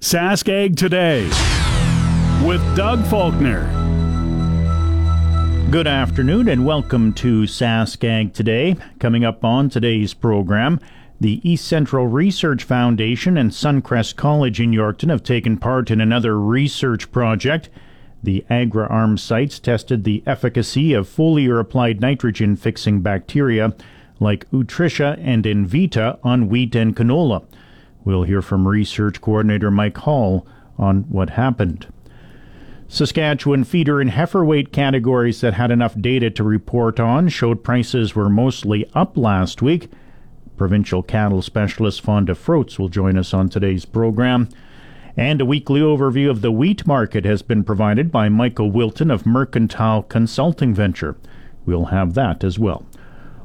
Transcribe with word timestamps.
Sask 0.00 0.48
Ag 0.48 0.76
Today 0.76 1.24
with 2.46 2.62
Doug 2.76 3.04
Faulkner. 3.06 3.68
Good 5.72 5.88
afternoon 5.88 6.46
and 6.48 6.64
welcome 6.64 7.12
to 7.14 7.42
Sask 7.42 8.04
Ag 8.04 8.32
Today. 8.32 8.76
Coming 9.00 9.24
up 9.24 9.44
on 9.44 9.68
today's 9.68 10.14
program, 10.14 10.78
the 11.20 11.40
East 11.42 11.66
Central 11.66 12.06
Research 12.06 12.62
Foundation 12.62 13.36
and 13.36 13.50
Suncrest 13.50 14.14
College 14.14 14.60
in 14.60 14.70
Yorkton 14.70 15.10
have 15.10 15.24
taken 15.24 15.56
part 15.56 15.90
in 15.90 16.00
another 16.00 16.38
research 16.38 17.10
project. 17.10 17.68
The 18.22 18.46
Agra 18.48 18.88
AgriArm 18.88 19.18
sites 19.18 19.58
tested 19.58 20.04
the 20.04 20.22
efficacy 20.24 20.92
of 20.92 21.08
foliar 21.08 21.58
applied 21.58 22.00
nitrogen 22.00 22.54
fixing 22.54 23.00
bacteria 23.00 23.74
like 24.20 24.48
Utrisha 24.52 25.18
and 25.20 25.42
Envita 25.42 26.20
on 26.22 26.48
wheat 26.48 26.76
and 26.76 26.94
canola. 26.94 27.44
We'll 28.04 28.22
hear 28.22 28.42
from 28.42 28.66
research 28.66 29.20
coordinator 29.20 29.70
Mike 29.70 29.98
Hall 29.98 30.46
on 30.78 31.02
what 31.04 31.30
happened. 31.30 31.86
Saskatchewan 32.90 33.64
feeder 33.64 34.00
and 34.00 34.10
heifer 34.10 34.44
weight 34.44 34.72
categories 34.72 35.42
that 35.42 35.54
had 35.54 35.70
enough 35.70 35.94
data 36.00 36.30
to 36.30 36.42
report 36.42 36.98
on 36.98 37.28
showed 37.28 37.62
prices 37.62 38.14
were 38.14 38.30
mostly 38.30 38.88
up 38.94 39.18
last 39.18 39.60
week. 39.60 39.90
Provincial 40.56 41.02
cattle 41.02 41.42
specialist 41.42 42.00
Fonda 42.00 42.34
Froats 42.34 42.78
will 42.78 42.88
join 42.88 43.18
us 43.18 43.34
on 43.34 43.50
today's 43.50 43.84
program. 43.84 44.48
And 45.18 45.40
a 45.40 45.44
weekly 45.44 45.80
overview 45.80 46.30
of 46.30 46.40
the 46.40 46.50
wheat 46.50 46.86
market 46.86 47.26
has 47.26 47.42
been 47.42 47.62
provided 47.62 48.10
by 48.10 48.30
Michael 48.30 48.70
Wilton 48.70 49.10
of 49.10 49.26
Mercantile 49.26 50.04
Consulting 50.04 50.72
Venture. 50.72 51.16
We'll 51.66 51.86
have 51.86 52.14
that 52.14 52.42
as 52.42 52.58
well. 52.58 52.86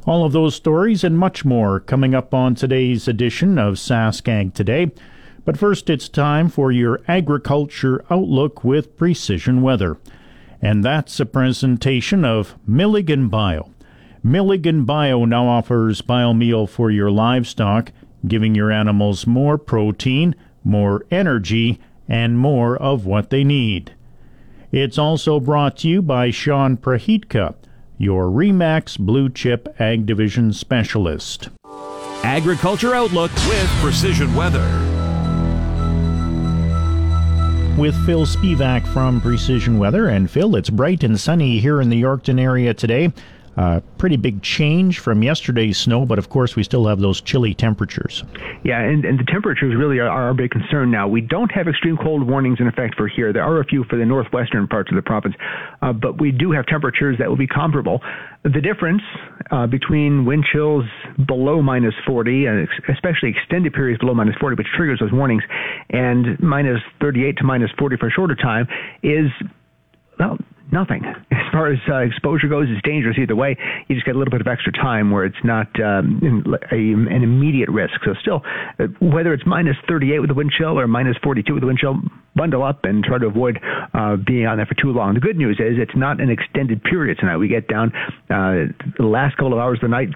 All 0.05 0.25
of 0.25 0.33
those 0.33 0.53
stories 0.53 1.05
and 1.05 1.17
much 1.17 1.45
more 1.45 1.79
coming 1.79 2.13
up 2.13 2.33
on 2.33 2.55
today's 2.55 3.07
edition 3.07 3.57
of 3.57 3.75
SaskAg 3.75 4.53
Today. 4.53 4.91
But 5.45 5.57
first, 5.57 5.89
it's 5.89 6.09
time 6.09 6.49
for 6.49 6.73
your 6.73 6.99
agriculture 7.07 8.03
outlook 8.09 8.65
with 8.65 8.97
precision 8.97 9.61
weather. 9.61 9.97
And 10.61 10.83
that's 10.83 11.21
a 11.21 11.25
presentation 11.25 12.25
of 12.25 12.55
Milligan 12.67 13.29
Bio. 13.29 13.71
Milligan 14.21 14.83
Bio 14.83 15.23
now 15.23 15.47
offers 15.47 16.01
biomeal 16.01 16.67
for 16.67 16.91
your 16.91 17.09
livestock, 17.09 17.93
giving 18.27 18.55
your 18.55 18.71
animals 18.71 19.25
more 19.25 19.57
protein, 19.57 20.35
more 20.65 21.05
energy, 21.11 21.79
and 22.09 22.37
more 22.37 22.75
of 22.75 23.05
what 23.05 23.29
they 23.29 23.45
need. 23.45 23.93
It's 24.69 24.97
also 24.97 25.39
brought 25.39 25.77
to 25.77 25.87
you 25.87 26.01
by 26.01 26.29
Sean 26.29 26.75
Prahitka 26.75 27.55
your 28.03 28.25
REMAX 28.25 28.99
Blue 28.99 29.29
Chip 29.29 29.73
Ag 29.79 30.05
Division 30.05 30.51
Specialist. 30.51 31.47
Agriculture 32.21 32.93
Outlook 32.93 33.31
with 33.47 33.67
Precision 33.79 34.35
Weather. 34.35 34.67
With 37.77 37.95
Phil 38.05 38.25
Spivak 38.25 38.85
from 38.87 39.21
Precision 39.21 39.79
Weather. 39.79 40.09
And 40.09 40.29
Phil, 40.29 40.57
it's 40.57 40.69
bright 40.69 41.03
and 41.03 41.17
sunny 41.17 41.59
here 41.59 41.79
in 41.79 41.89
the 41.89 42.01
Yorkton 42.01 42.39
area 42.41 42.73
today. 42.73 43.13
Uh, 43.55 43.79
pretty 43.97 44.17
big 44.17 44.41
change 44.41 44.99
from 44.99 45.21
yesterday's 45.21 45.77
snow, 45.77 46.05
but 46.05 46.17
of 46.17 46.29
course 46.29 46.55
we 46.55 46.63
still 46.63 46.87
have 46.87 46.99
those 46.99 47.21
chilly 47.21 47.53
temperatures. 47.53 48.23
Yeah, 48.63 48.79
and, 48.79 49.05
and 49.05 49.19
the 49.19 49.23
temperatures 49.23 49.75
really 49.75 49.99
are, 49.99 50.09
are 50.09 50.23
our 50.23 50.33
big 50.33 50.51
concern 50.51 50.89
now. 50.89 51.07
We 51.07 51.21
don't 51.21 51.51
have 51.51 51.67
extreme 51.67 51.97
cold 51.97 52.27
warnings 52.27 52.59
in 52.59 52.67
effect 52.67 52.95
for 52.95 53.07
here. 53.07 53.31
There 53.31 53.43
are 53.43 53.59
a 53.59 53.65
few 53.65 53.83
for 53.85 53.97
the 53.97 54.05
northwestern 54.05 54.67
parts 54.67 54.89
of 54.91 54.95
the 54.95 55.03
province, 55.03 55.35
uh, 55.81 55.93
but 55.93 56.19
we 56.19 56.31
do 56.31 56.51
have 56.51 56.65
temperatures 56.65 57.17
that 57.19 57.29
will 57.29 57.37
be 57.37 57.47
comparable. 57.47 58.01
The 58.43 58.61
difference 58.61 59.03
uh, 59.51 59.67
between 59.67 60.25
wind 60.25 60.45
chills 60.51 60.85
below 61.27 61.61
minus 61.61 61.93
40, 62.07 62.47
and 62.47 62.67
especially 62.89 63.29
extended 63.29 63.73
periods 63.73 63.99
below 63.99 64.15
minus 64.15 64.35
40, 64.39 64.55
which 64.55 64.67
triggers 64.75 64.99
those 64.99 65.11
warnings, 65.11 65.43
and 65.91 66.39
minus 66.41 66.79
38 67.01 67.37
to 67.37 67.43
minus 67.43 67.69
40 67.77 67.97
for 67.97 68.07
a 68.07 68.11
shorter 68.11 68.35
time, 68.35 68.67
is 69.03 69.29
well, 70.19 70.37
nothing. 70.71 71.03
Far 71.53 71.71
as 71.71 71.77
uh, 71.87 71.97
exposure 71.97 72.47
goes, 72.47 72.65
it's 72.67 72.81
dangerous 72.83 73.15
either 73.21 73.35
way. 73.35 73.55
You 73.87 73.95
just 73.95 74.05
get 74.05 74.15
a 74.15 74.17
little 74.17 74.31
bit 74.31 74.41
of 74.41 74.47
extra 74.47 74.73
time 74.73 75.11
where 75.11 75.23
it's 75.23 75.43
not 75.43 75.67
um, 75.79 76.19
a, 76.71 76.75
an 76.75 77.21
immediate 77.21 77.69
risk. 77.69 77.93
So 78.03 78.15
still, 78.19 78.41
uh, 78.79 78.87
whether 78.99 79.33
it's 79.33 79.43
minus 79.45 79.77
38 79.87 80.19
with 80.19 80.29
the 80.29 80.33
wind 80.33 80.51
chill 80.57 80.79
or 80.79 80.87
minus 80.87 81.15
42 81.23 81.53
with 81.53 81.61
the 81.61 81.67
wind 81.67 81.77
chill, 81.77 82.01
bundle 82.35 82.63
up 82.63 82.85
and 82.85 83.03
try 83.03 83.19
to 83.19 83.27
avoid 83.27 83.59
uh, 83.93 84.17
being 84.25 84.47
on 84.47 84.57
there 84.57 84.65
for 84.65 84.73
too 84.73 84.91
long. 84.91 85.13
The 85.13 85.19
good 85.19 85.37
news 85.37 85.59
is 85.59 85.77
it's 85.77 85.95
not 85.95 86.19
an 86.19 86.31
extended 86.31 86.83
period 86.83 87.19
tonight. 87.19 87.37
We 87.37 87.47
get 87.47 87.67
down 87.67 87.93
uh, 88.29 88.73
the 88.97 89.05
last 89.05 89.37
couple 89.37 89.53
of 89.53 89.59
hours 89.59 89.77
of 89.77 89.89
the 89.89 89.93
night 89.93 90.09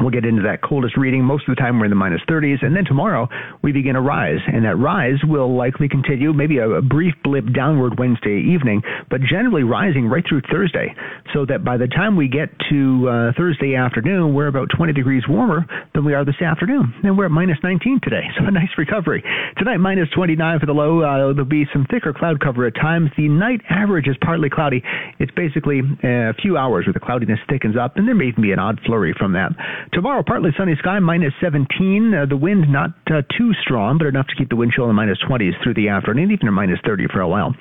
We'll 0.00 0.10
get 0.10 0.24
into 0.24 0.42
that 0.42 0.60
coldest 0.60 0.96
reading. 0.96 1.22
Most 1.22 1.48
of 1.48 1.54
the 1.54 1.60
time 1.60 1.78
we're 1.78 1.86
in 1.86 1.90
the 1.90 1.96
minus 1.96 2.20
30s. 2.28 2.64
And 2.66 2.74
then 2.74 2.84
tomorrow 2.84 3.28
we 3.62 3.70
begin 3.70 3.94
a 3.94 4.02
rise. 4.02 4.40
And 4.46 4.64
that 4.64 4.74
rise 4.76 5.22
will 5.22 5.56
likely 5.56 5.88
continue, 5.88 6.32
maybe 6.32 6.58
a, 6.58 6.68
a, 6.68 6.82
brief 6.82 7.14
blip 7.22 7.44
downward 7.54 7.98
Wednesday 7.98 8.42
evening, 8.42 8.82
but 9.08 9.20
generally 9.22 9.62
rising 9.62 10.06
right 10.06 10.24
through 10.28 10.42
Thursday. 10.50 10.94
So 11.32 11.46
that 11.46 11.64
by 11.64 11.76
the 11.76 11.86
time 11.86 12.16
we 12.16 12.28
get 12.28 12.50
to 12.70 13.08
uh, 13.08 13.32
Thursday 13.38 13.76
afternoon, 13.76 14.34
we're 14.34 14.48
about 14.48 14.68
20 14.76 14.92
degrees 14.92 15.22
warmer 15.28 15.64
than 15.94 16.04
we 16.04 16.12
are 16.12 16.24
this 16.24 16.42
afternoon. 16.42 16.92
And 17.04 17.16
we're 17.16 17.26
at 17.26 17.30
minus 17.30 17.58
19 17.62 18.00
today. 18.02 18.22
So 18.36 18.46
a 18.46 18.50
nice 18.50 18.74
recovery. 18.76 19.22
Tonight, 19.58 19.78
minus 19.78 20.08
29 20.10 20.58
for 20.58 20.66
the 20.66 20.72
low. 20.72 21.02
Uh, 21.02 21.32
there'll 21.32 21.44
be 21.44 21.66
some 21.72 21.86
thicker 21.88 22.12
cloud 22.12 22.40
cover 22.40 22.66
at 22.66 22.74
times. 22.74 23.10
The 23.16 23.28
night 23.28 23.60
average 23.70 24.08
is 24.08 24.16
partly 24.20 24.50
cloudy. 24.50 24.82
It's 25.20 25.32
basically 25.32 25.80
a 26.02 26.34
few 26.42 26.56
hours 26.56 26.86
where 26.86 26.92
the 26.92 27.00
cloudiness 27.00 27.38
thickens 27.48 27.76
up, 27.80 27.96
and 27.96 28.08
there 28.08 28.14
may 28.14 28.26
even 28.26 28.42
be 28.42 28.50
an 28.50 28.58
odd 28.58 28.80
flurry 28.84 29.14
from 29.16 29.32
that. 29.32 29.52
Tomorrow, 29.92 30.22
partly 30.26 30.50
sunny 30.56 30.74
sky, 30.78 30.98
minus 30.98 31.32
17. 31.40 32.14
Uh, 32.14 32.26
the 32.26 32.36
wind 32.36 32.70
not 32.70 32.90
uh, 33.10 33.22
too 33.36 33.52
strong, 33.62 33.98
but 33.98 34.06
enough 34.06 34.26
to 34.28 34.34
keep 34.36 34.48
the 34.48 34.56
wind 34.56 34.72
chill 34.74 34.84
in 34.84 34.88
the 34.88 34.94
minus 34.94 35.18
20s 35.28 35.52
through 35.62 35.74
the 35.74 35.88
afternoon, 35.88 36.30
even 36.30 36.48
a 36.48 36.52
minus 36.52 36.78
30 36.84 37.06
for 37.12 37.20
a 37.20 37.28
while. 37.28 37.54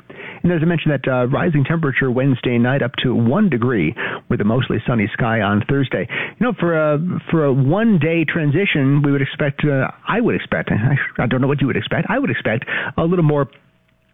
And 0.43 0.51
as 0.51 0.59
I 0.61 0.65
mentioned, 0.65 0.93
that 0.93 1.07
uh, 1.07 1.27
rising 1.27 1.63
temperature 1.63 2.11
Wednesday 2.11 2.57
night 2.57 2.81
up 2.81 2.91
to 3.03 3.15
one 3.15 3.49
degree 3.49 3.95
with 4.29 4.41
a 4.41 4.43
mostly 4.43 4.77
sunny 4.85 5.09
sky 5.13 5.41
on 5.41 5.63
Thursday. 5.69 6.07
You 6.09 6.45
know, 6.45 6.53
for 6.59 6.75
a 6.75 6.99
for 7.31 7.45
a 7.45 7.53
one 7.53 7.97
day 7.97 8.25
transition, 8.25 9.01
we 9.03 9.11
would 9.11 9.21
expect. 9.21 9.63
Uh, 9.63 9.87
I 10.07 10.19
would 10.19 10.35
expect. 10.35 10.69
I, 10.71 11.23
I 11.23 11.27
don't 11.27 11.39
know 11.39 11.47
what 11.47 11.61
you 11.61 11.67
would 11.67 11.77
expect. 11.77 12.07
I 12.09 12.19
would 12.19 12.29
expect 12.29 12.65
a 12.97 13.03
little 13.03 13.23
more 13.23 13.47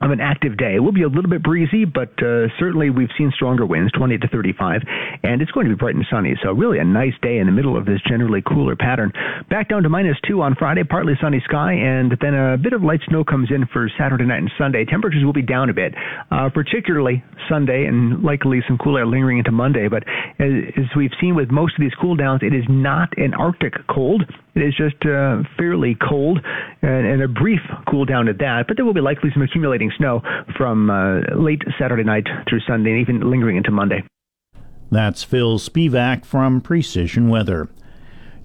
of 0.02 0.12
an 0.12 0.22
active 0.22 0.58
day. 0.58 0.76
It 0.76 0.80
will 0.80 0.94
be 0.94 1.04
a 1.04 1.08
little 1.08 1.30
bit 1.30 1.44
breezy, 1.44 1.84
but 1.84 2.12
uh, 2.24 2.48
certainly 2.58 2.90
we've 2.90 3.12
seen 3.18 3.32
stronger 3.36 3.66
winds, 3.66 3.92
20 3.94 4.18
to 4.20 4.28
35, 4.28 4.82
and 5.24 5.42
it's 5.42 5.52
going 5.52 5.68
to 5.68 5.76
be 5.76 5.78
bright 5.78 5.96
and 5.96 6.06
sunny. 6.10 6.36
So 6.42 6.52
really 6.54 6.80
a 6.80 6.84
nice 6.84 7.14
day 7.22 7.38
in 7.38 7.48
the 7.48 7.52
middle 7.52 7.78
of 7.78 7.86
this 7.86 8.00
generally 8.08 8.42
cooler 8.42 8.76
pattern. 8.76 9.12
Back 9.50 9.70
down 9.70 9.84
to 9.84 9.90
minus 9.90 10.18
two 10.28 10.42
on 10.42 10.56
Friday, 10.56 10.84
partly 10.84 11.14
sunny 11.22 11.42
sky, 11.46 11.74
and 11.74 12.16
then 12.22 12.34
a 12.34 12.58
bit 12.58 12.74
of 12.74 12.82
light 12.82 13.02
snow 13.10 13.24
comes 13.24 13.50
in 13.52 13.66
for 13.74 13.90
Saturday 13.98 14.26
night 14.26 14.40
and 14.40 14.52
Sunday. 14.58 14.86
Temperatures 14.86 15.24
will 15.26 15.34
be 15.34 15.42
down 15.42 15.70
a 15.70 15.74
bit, 15.74 15.94
uh, 16.32 16.50
particularly 16.54 17.24
Sunday, 17.50 17.86
and 17.86 18.24
likely 18.24 18.62
some 18.68 18.78
cool 18.78 18.98
air 18.98 19.06
lingering 19.06 19.40
into 19.40 19.52
Monday. 19.52 19.88
But 19.90 20.04
as, 20.40 20.52
as 20.78 20.86
we've 20.96 21.12
seen 21.20 21.36
with 21.36 21.52
most 21.52 21.76
of 21.76 21.82
these 21.82 21.94
cool 22.00 22.16
downs, 22.16 22.42
it 22.44 22.54
is 22.54 22.64
not 22.70 23.10
an 23.18 23.34
Arctic 23.34 23.74
cold. 23.90 24.24
It 24.60 24.68
is 24.68 24.76
just 24.76 25.06
uh, 25.06 25.44
fairly 25.58 25.96
cold 25.96 26.40
and, 26.82 27.06
and, 27.06 27.22
a 27.22 27.30
brief 27.30 27.62
cool 27.90 28.04
down 28.04 28.28
at 28.28 28.40
that, 28.40 28.66
but 28.68 28.76
there 28.76 28.86
will 28.86 28.94
be 28.94 29.00
likely 29.00 29.30
some 29.34 29.42
accumulating 29.42 29.90
snow 29.98 30.22
from 30.58 30.90
uh, 30.90 31.22
late 31.34 31.62
Saturday 31.80 32.04
night 32.04 32.28
through 32.48 32.60
Sunday 32.68 32.92
and 32.92 33.00
even 33.00 33.32
lingering 33.32 33.56
into 33.56 33.72
Monday. 33.72 34.04
That's 34.92 35.24
Phil 35.24 35.60
Spivak 35.60 36.26
from 36.26 36.60
Precision 36.60 37.30
Weather. 37.30 37.70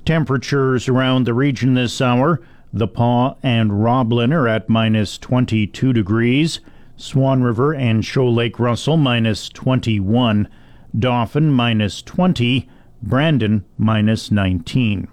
Temperatures 0.04 0.88
around 0.88 1.24
the 1.24 1.34
region 1.34 1.74
this 1.74 2.00
hour. 2.00 2.40
The 2.72 2.86
Pas 2.86 3.36
and 3.42 3.82
Roblin 3.82 4.32
are 4.32 4.46
at 4.46 4.68
minus 4.68 5.18
22 5.18 5.92
degrees. 5.92 6.60
Swan 6.96 7.42
River 7.42 7.74
and 7.74 8.04
Shoal 8.04 8.32
Lake 8.32 8.60
Russell 8.60 8.96
minus 8.96 9.48
21. 9.48 10.48
Dauphin 10.96 11.50
minus 11.50 12.02
20. 12.02 12.68
Brandon 13.02 13.64
minus 13.76 14.30
19. 14.30 15.08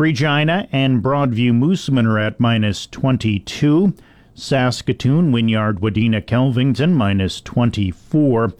Regina 0.00 0.66
and 0.72 1.02
Broadview 1.02 1.52
Moosomin 1.52 2.06
are 2.06 2.18
at 2.18 2.40
minus 2.40 2.86
22. 2.86 3.92
Saskatoon, 4.32 5.30
Wynyard, 5.30 5.82
Wadena, 5.82 6.24
Kelvington 6.24 6.94
minus 6.94 7.42
24. 7.42 8.54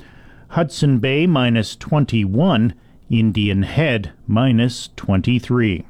Hudson 0.48 0.98
Bay 0.98 1.26
minus 1.26 1.76
21. 1.76 2.74
Indian 3.08 3.62
Head 3.62 4.12
minus 4.26 4.90
23. 4.96 5.86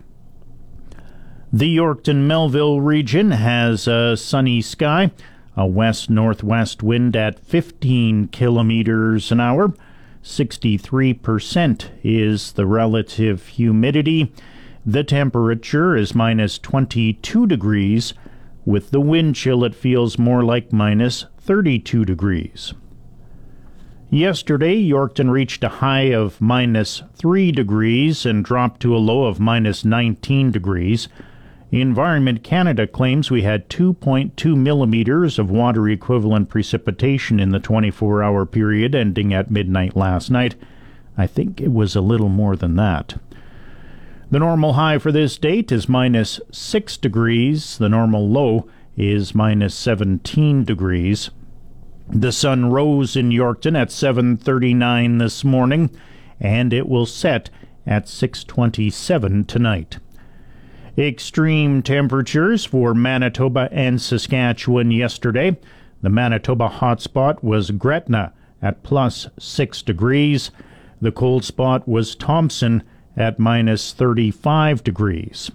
The 1.53 1.77
Yorkton 1.77 2.29
Melville 2.29 2.81
region 2.81 3.33
has 3.33 3.89
a 3.89 4.17
sunny 4.17 4.61
sky, 4.61 5.11
a 5.57 5.67
west 5.67 6.09
northwest 6.09 6.85
wind 6.85 7.17
at 7.17 7.41
15 7.41 8.29
kilometers 8.29 9.33
an 9.33 9.41
hour. 9.41 9.75
63% 10.23 11.91
is 12.05 12.53
the 12.53 12.67
relative 12.67 13.49
humidity. 13.49 14.33
The 14.87 15.05
temperature 15.05 15.95
is 15.95 16.15
minus 16.15 16.59
22 16.59 17.47
degrees. 17.47 18.15
With 18.65 18.91
the 18.91 19.01
wind 19.01 19.35
chill, 19.35 19.63
it 19.65 19.75
feels 19.75 20.19
more 20.19 20.43
like 20.43 20.73
minus 20.73 21.27
32 21.39 22.05
degrees. 22.07 22.73
Yesterday, 24.09 24.83
Yorkton 24.83 25.31
reached 25.31 25.63
a 25.63 25.69
high 25.69 26.13
of 26.13 26.41
minus 26.41 27.03
3 27.15 27.53
degrees 27.53 28.25
and 28.25 28.45
dropped 28.45 28.81
to 28.81 28.97
a 28.97 28.99
low 28.99 29.27
of 29.27 29.39
minus 29.39 29.85
19 29.85 30.51
degrees. 30.51 31.09
Environment 31.71 32.43
Canada 32.43 32.87
claims 32.87 33.31
we 33.31 33.43
had 33.43 33.69
2.2 33.69 34.57
millimeters 34.57 35.39
of 35.39 35.51
water 35.51 35.89
equivalent 35.89 36.49
precipitation 36.49 37.39
in 37.39 37.51
the 37.51 37.61
24 37.61 38.23
hour 38.23 38.45
period 38.47 38.95
ending 38.95 39.33
at 39.33 39.51
midnight 39.51 39.95
last 39.95 40.31
night. 40.31 40.57
I 41.17 41.27
think 41.27 41.61
it 41.61 41.73
was 41.73 41.95
a 41.95 42.01
little 42.01 42.31
more 42.31 42.57
than 42.57 42.77
that. 42.77 43.21
The 44.31 44.39
normal 44.39 44.75
high 44.75 44.99
for 44.99 45.11
this 45.11 45.37
date 45.39 45.73
is 45.73 45.89
minus 45.89 46.41
6 46.53 46.97
degrees. 46.99 47.79
The 47.79 47.89
normal 47.89 48.29
low 48.29 48.69
is 48.97 49.35
minus 49.35 49.75
17 49.75 50.63
degrees. 50.63 51.31
The 52.09 52.31
sun 52.31 52.71
rose 52.71 53.17
in 53.17 53.31
Yorkton 53.31 53.77
at 53.77 53.91
7:39 53.91 55.19
this 55.19 55.43
morning 55.43 55.91
and 56.41 56.73
it 56.73 56.89
will 56.89 57.07
set 57.07 57.51
at 57.85 58.09
6:27 58.09 59.47
tonight. 59.47 59.99
Extreme 60.97 61.83
temperatures 61.83 62.65
for 62.65 62.95
Manitoba 62.95 63.69
and 63.73 64.01
Saskatchewan 64.01 64.93
yesterday. 64.93 65.57
The 66.03 66.09
Manitoba 66.09 66.69
hotspot 66.69 67.43
was 67.43 67.73
Gretna 67.73 68.33
at 68.63 68.85
plus 68.85 69.29
6 69.41 69.83
degrees. 69.83 70.53
The 71.01 71.11
cold 71.11 71.43
spot 71.43 71.89
was 71.89 72.15
Thompson 72.15 72.85
at 73.17 73.39
minus 73.39 73.93
35 73.93 74.85
degrees. 74.85 75.51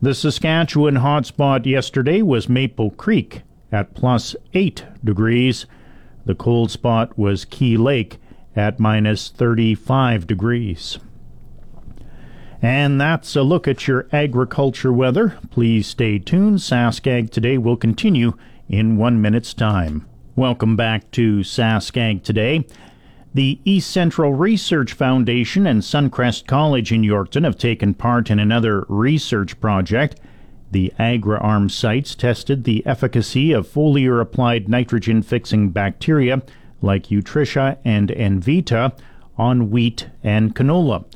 The 0.00 0.14
Saskatchewan 0.14 0.96
hotspot 0.96 1.64
yesterday 1.66 2.22
was 2.22 2.48
Maple 2.48 2.90
Creek 2.90 3.42
at 3.70 3.94
plus 3.94 4.34
8 4.52 4.84
degrees. 5.04 5.66
The 6.24 6.34
cold 6.34 6.70
spot 6.70 7.16
was 7.18 7.44
Key 7.44 7.76
Lake 7.76 8.18
at 8.56 8.80
minus 8.80 9.28
35 9.28 10.26
degrees. 10.26 10.98
And 12.60 13.00
that's 13.00 13.34
a 13.34 13.42
look 13.42 13.66
at 13.66 13.88
your 13.88 14.06
agriculture 14.12 14.92
weather. 14.92 15.36
Please 15.50 15.88
stay 15.88 16.18
tuned. 16.18 16.58
SaskAg 16.58 17.30
Today 17.30 17.58
will 17.58 17.76
continue 17.76 18.34
in 18.68 18.96
one 18.96 19.20
minute's 19.20 19.52
time. 19.52 20.06
Welcome 20.36 20.76
back 20.76 21.10
to 21.12 21.40
SaskAg 21.40 22.22
Today. 22.22 22.64
The 23.34 23.58
East 23.64 23.90
Central 23.90 24.34
Research 24.34 24.92
Foundation 24.92 25.66
and 25.66 25.80
Suncrest 25.80 26.46
College 26.46 26.92
in 26.92 27.00
Yorkton 27.00 27.44
have 27.44 27.56
taken 27.56 27.94
part 27.94 28.30
in 28.30 28.38
another 28.38 28.84
research 28.90 29.58
project. 29.58 30.20
The 30.70 30.92
AgriArm 30.98 31.70
sites 31.70 32.14
tested 32.14 32.64
the 32.64 32.84
efficacy 32.84 33.52
of 33.52 33.66
foliar 33.66 34.20
applied 34.20 34.68
nitrogen 34.68 35.22
fixing 35.22 35.70
bacteria 35.70 36.42
like 36.82 37.06
Utrisha 37.06 37.78
and 37.86 38.10
Envita 38.10 38.92
on 39.38 39.70
wheat 39.70 40.08
and 40.22 40.54
canola. 40.54 41.06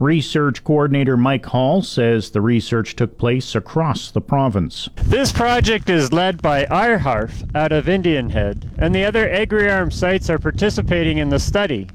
Research 0.00 0.64
coordinator 0.64 1.14
Mike 1.14 1.44
Hall 1.44 1.82
says 1.82 2.30
the 2.30 2.40
research 2.40 2.96
took 2.96 3.18
place 3.18 3.54
across 3.54 4.10
the 4.10 4.22
province. 4.22 4.88
This 4.96 5.30
project 5.30 5.90
is 5.90 6.10
led 6.10 6.40
by 6.40 6.64
IHARF 6.64 7.54
out 7.54 7.70
of 7.70 7.86
Indian 7.86 8.30
Head, 8.30 8.70
and 8.78 8.94
the 8.94 9.04
other 9.04 9.28
AgriArm 9.28 9.92
sites 9.92 10.30
are 10.30 10.38
participating 10.38 11.18
in 11.18 11.28
the 11.28 11.38
study. 11.38 11.86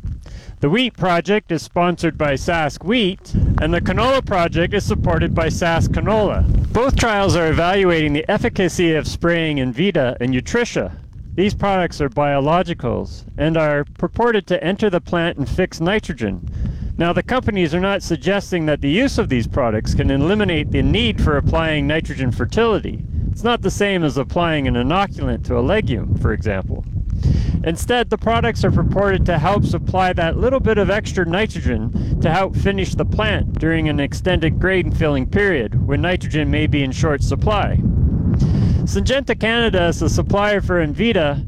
The 0.60 0.70
wheat 0.70 0.96
project 0.96 1.52
is 1.52 1.64
sponsored 1.64 2.16
by 2.16 2.36
Sask 2.36 2.84
Wheat, 2.84 3.34
and 3.60 3.74
the 3.74 3.82
canola 3.82 4.24
project 4.24 4.76
is 4.76 4.86
supported 4.86 5.34
by 5.34 5.48
Sask 5.48 5.88
Canola. 5.88 6.46
Both 6.72 6.98
trials 6.98 7.36
are 7.36 7.50
evaluating 7.50 8.14
the 8.14 8.30
efficacy 8.30 8.94
of 8.94 9.08
spraying 9.08 9.58
Envita 9.58 10.16
and 10.22 10.32
Utrisha. 10.32 10.96
These 11.34 11.56
products 11.56 12.00
are 12.02 12.10
biologicals 12.10 13.24
and 13.36 13.58
are 13.58 13.84
purported 13.84 14.46
to 14.46 14.64
enter 14.64 14.92
the 14.92 15.02
plant 15.02 15.40
and 15.40 15.50
fix 15.50 15.82
nitrogen. 15.82 16.48
Now, 16.98 17.12
the 17.12 17.24
companies 17.24 17.76
are 17.76 17.82
not 17.82 18.04
suggesting 18.04 18.66
that 18.68 18.80
the 18.80 18.90
use 18.90 19.18
of 19.18 19.28
these 19.28 19.48
products 19.48 19.94
can 19.94 20.10
eliminate 20.10 20.72
the 20.72 20.82
need 20.82 21.22
for 21.22 21.36
applying 21.36 21.88
nitrogen 21.88 22.32
fertility. 22.32 23.04
It's 23.32 23.44
not 23.44 23.62
the 23.62 23.70
same 23.70 24.02
as 24.06 24.18
applying 24.18 24.66
an 24.66 24.76
inoculant 24.76 25.44
to 25.46 25.58
a 25.58 25.60
legume, 25.60 26.16
for 26.16 26.32
example. 26.32 26.86
Instead, 27.66 28.10
the 28.10 28.18
products 28.18 28.64
are 28.64 28.72
purported 28.72 29.26
to 29.26 29.38
help 29.38 29.66
supply 29.66 30.14
that 30.14 30.38
little 30.38 30.62
bit 30.62 30.78
of 30.78 30.90
extra 30.90 31.26
nitrogen 31.26 32.22
to 32.22 32.32
help 32.32 32.56
finish 32.56 32.96
the 32.96 33.04
plant 33.04 33.60
during 33.60 33.90
an 33.90 34.00
extended 34.00 34.58
grain 34.58 34.90
filling 34.90 35.28
period 35.28 35.86
when 35.86 36.02
nitrogen 36.02 36.50
may 36.50 36.66
be 36.66 36.82
in 36.82 36.94
short 36.94 37.22
supply. 37.22 37.78
Syngenta 38.86 39.38
Canada 39.38 39.88
is 39.88 40.00
the 40.00 40.10
supplier 40.10 40.62
for 40.62 40.86
Envita, 40.86 41.40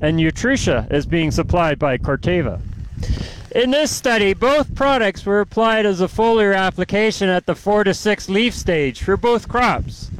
and 0.00 0.18
Utrisha 0.18 0.90
is 0.92 1.06
being 1.06 1.30
supplied 1.30 1.78
by 1.78 1.96
Corteva. 1.96 2.60
In 3.56 3.70
this 3.70 3.90
study, 3.90 4.34
both 4.34 4.74
products 4.74 5.24
were 5.24 5.40
applied 5.40 5.86
as 5.86 6.02
a 6.02 6.08
foliar 6.08 6.54
application 6.54 7.30
at 7.30 7.46
the 7.46 7.54
4 7.54 7.84
to 7.84 7.94
6 7.94 8.28
leaf 8.28 8.54
stage 8.54 9.02
for 9.02 9.16
both 9.16 9.48
crops. 9.48 10.10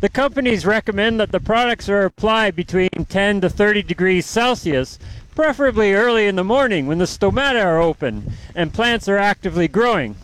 The 0.00 0.10
companies 0.10 0.66
recommend 0.66 1.18
that 1.18 1.32
the 1.32 1.40
products 1.40 1.88
are 1.88 2.02
applied 2.02 2.54
between 2.54 2.90
10 3.08 3.40
to 3.40 3.48
30 3.48 3.82
degrees 3.84 4.26
Celsius, 4.26 4.98
preferably 5.34 5.94
early 5.94 6.26
in 6.26 6.36
the 6.36 6.44
morning 6.44 6.86
when 6.86 6.98
the 6.98 7.06
stomata 7.06 7.64
are 7.64 7.80
open 7.80 8.34
and 8.54 8.74
plants 8.74 9.08
are 9.08 9.16
actively 9.16 9.68
growing. 9.68 10.14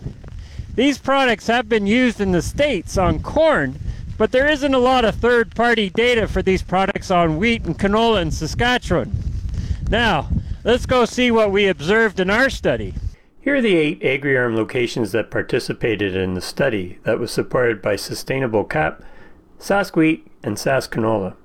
These 0.75 0.99
products 0.99 1.47
have 1.47 1.70
been 1.70 1.87
used 1.87 2.20
in 2.20 2.32
the 2.32 2.43
States 2.43 2.99
on 2.99 3.23
corn, 3.23 3.79
but 4.19 4.31
there 4.31 4.47
isn't 4.47 4.75
a 4.75 4.79
lot 4.79 5.06
of 5.06 5.15
third 5.15 5.55
party 5.55 5.88
data 5.88 6.29
for 6.29 6.43
these 6.43 6.61
products 6.61 7.11
on 7.11 7.38
wheat 7.38 7.65
and 7.65 7.79
canola 7.79 8.20
in 8.20 8.31
Saskatchewan. 8.31 9.17
Now, 9.88 10.29
Let's 10.64 10.87
go 10.87 11.05
see 11.05 11.31
what 11.31 11.52
we 11.52 11.69
observed 11.69 12.19
in 12.19 12.31
our 12.31 12.50
study. 12.50 12.94
Here 13.40 13.55
are 13.55 13.60
the 13.60 13.76
eight 13.76 14.00
AgriArm 14.02 14.56
locations 14.56 15.12
that 15.12 15.31
participated 15.31 16.16
in 16.16 16.34
the 16.34 16.40
study 16.40 16.99
that 17.05 17.20
was 17.20 17.31
supported 17.31 17.81
by 17.81 17.94
Sustainable 17.94 18.64
CAP, 18.64 19.05
Sask 19.60 19.94
Wheat, 19.94 20.26
and 20.43 20.56
Sask 20.56 20.90
Canola. 20.90 21.37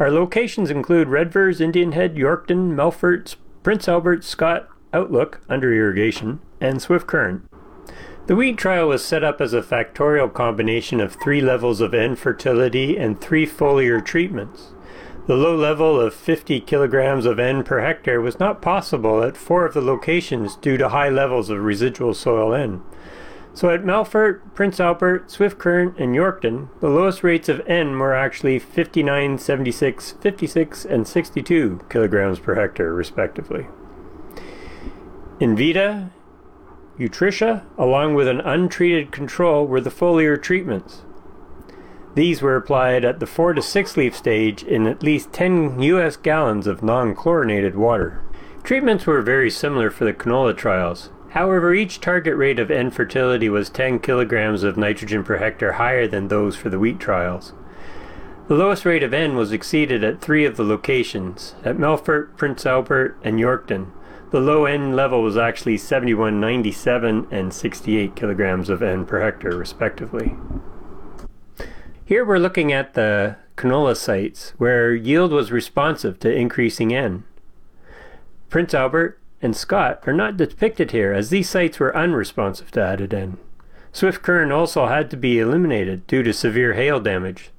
Our 0.00 0.10
locations 0.10 0.70
include 0.70 1.06
Redvers, 1.06 1.60
Indian 1.60 1.92
Head, 1.92 2.16
Yorkton, 2.16 2.74
Melfort, 2.74 3.36
Prince 3.62 3.86
Albert, 3.86 4.24
Scott, 4.24 4.68
Outlook, 4.92 5.40
under 5.48 5.72
irrigation, 5.72 6.40
and 6.60 6.82
Swift 6.82 7.06
Current. 7.06 7.48
The 8.26 8.34
wheat 8.34 8.58
trial 8.58 8.88
was 8.88 9.04
set 9.04 9.22
up 9.22 9.40
as 9.40 9.52
a 9.52 9.62
factorial 9.62 10.32
combination 10.32 11.00
of 11.00 11.14
three 11.14 11.40
levels 11.40 11.80
of 11.80 11.94
N 11.94 12.16
fertility 12.16 12.96
and 12.98 13.20
three 13.20 13.46
foliar 13.46 14.04
treatments. 14.04 14.72
The 15.28 15.36
low 15.36 15.54
level 15.54 16.00
of 16.00 16.14
50 16.14 16.60
kilograms 16.60 17.26
of 17.26 17.38
N 17.38 17.62
per 17.62 17.80
hectare 17.80 18.18
was 18.18 18.40
not 18.40 18.62
possible 18.62 19.22
at 19.22 19.36
four 19.36 19.66
of 19.66 19.74
the 19.74 19.82
locations 19.82 20.56
due 20.56 20.78
to 20.78 20.88
high 20.88 21.10
levels 21.10 21.50
of 21.50 21.62
residual 21.62 22.14
soil 22.14 22.54
N. 22.54 22.80
So 23.52 23.68
at 23.68 23.84
Melfort, 23.84 24.40
Prince 24.54 24.80
Albert, 24.80 25.30
Swift 25.30 25.58
Current, 25.58 25.98
and 25.98 26.14
Yorkton, 26.14 26.70
the 26.80 26.88
lowest 26.88 27.22
rates 27.22 27.50
of 27.50 27.60
N 27.66 27.98
were 27.98 28.14
actually 28.14 28.58
59, 28.58 29.36
76, 29.36 30.12
56, 30.12 30.84
and 30.86 31.06
62 31.06 31.80
kilograms 31.90 32.38
per 32.38 32.54
hectare, 32.54 32.94
respectively. 32.94 33.66
Envita, 35.42 36.08
Utrisha, 36.98 37.66
along 37.76 38.14
with 38.14 38.28
an 38.28 38.40
untreated 38.40 39.12
control, 39.12 39.66
were 39.66 39.82
the 39.82 39.90
foliar 39.90 40.42
treatments. 40.42 41.02
These 42.18 42.42
were 42.42 42.56
applied 42.56 43.04
at 43.04 43.20
the 43.20 43.28
4 43.28 43.54
to 43.54 43.62
6 43.62 43.96
leaf 43.96 44.16
stage 44.16 44.64
in 44.64 44.88
at 44.88 45.04
least 45.04 45.32
10 45.32 45.80
US 45.80 46.16
gallons 46.16 46.66
of 46.66 46.82
non 46.82 47.14
chlorinated 47.14 47.76
water. 47.76 48.20
Treatments 48.64 49.06
were 49.06 49.22
very 49.22 49.48
similar 49.48 49.88
for 49.88 50.04
the 50.04 50.12
canola 50.12 50.56
trials. 50.56 51.10
However, 51.28 51.72
each 51.72 52.00
target 52.00 52.36
rate 52.36 52.58
of 52.58 52.72
N 52.72 52.90
fertility 52.90 53.48
was 53.48 53.70
10 53.70 54.00
kilograms 54.00 54.64
of 54.64 54.76
nitrogen 54.76 55.22
per 55.22 55.36
hectare 55.36 55.74
higher 55.74 56.08
than 56.08 56.26
those 56.26 56.56
for 56.56 56.68
the 56.68 56.80
wheat 56.80 56.98
trials. 56.98 57.52
The 58.48 58.56
lowest 58.56 58.84
rate 58.84 59.04
of 59.04 59.14
N 59.14 59.36
was 59.36 59.52
exceeded 59.52 60.02
at 60.02 60.20
three 60.20 60.44
of 60.44 60.56
the 60.56 60.64
locations, 60.64 61.54
at 61.64 61.78
Melfort, 61.78 62.36
Prince 62.36 62.66
Albert, 62.66 63.16
and 63.22 63.38
Yorkton. 63.38 63.92
The 64.32 64.40
low 64.40 64.64
N 64.64 64.96
level 64.96 65.22
was 65.22 65.36
actually 65.36 65.76
7197 65.76 67.28
and 67.30 67.54
68 67.54 68.16
kilograms 68.16 68.68
of 68.68 68.82
N 68.82 69.06
per 69.06 69.20
hectare, 69.20 69.54
respectively. 69.54 70.34
Here 72.08 72.24
we're 72.24 72.38
looking 72.38 72.72
at 72.72 72.94
the 72.94 73.36
canola 73.58 73.94
sites 73.94 74.54
where 74.56 74.94
yield 74.94 75.30
was 75.30 75.52
responsive 75.52 76.18
to 76.20 76.34
increasing 76.34 76.94
N. 76.94 77.24
Prince 78.48 78.72
Albert 78.72 79.20
and 79.42 79.54
Scott 79.54 80.02
are 80.06 80.14
not 80.14 80.38
depicted 80.38 80.92
here 80.92 81.12
as 81.12 81.28
these 81.28 81.50
sites 81.50 81.78
were 81.78 81.94
unresponsive 81.94 82.70
to 82.70 82.82
added 82.82 83.12
N. 83.12 83.36
Swift 83.92 84.22
Current 84.22 84.52
also 84.52 84.86
had 84.86 85.10
to 85.10 85.18
be 85.18 85.38
eliminated 85.38 86.06
due 86.06 86.22
to 86.22 86.32
severe 86.32 86.72
hail 86.72 86.98
damage. 86.98 87.50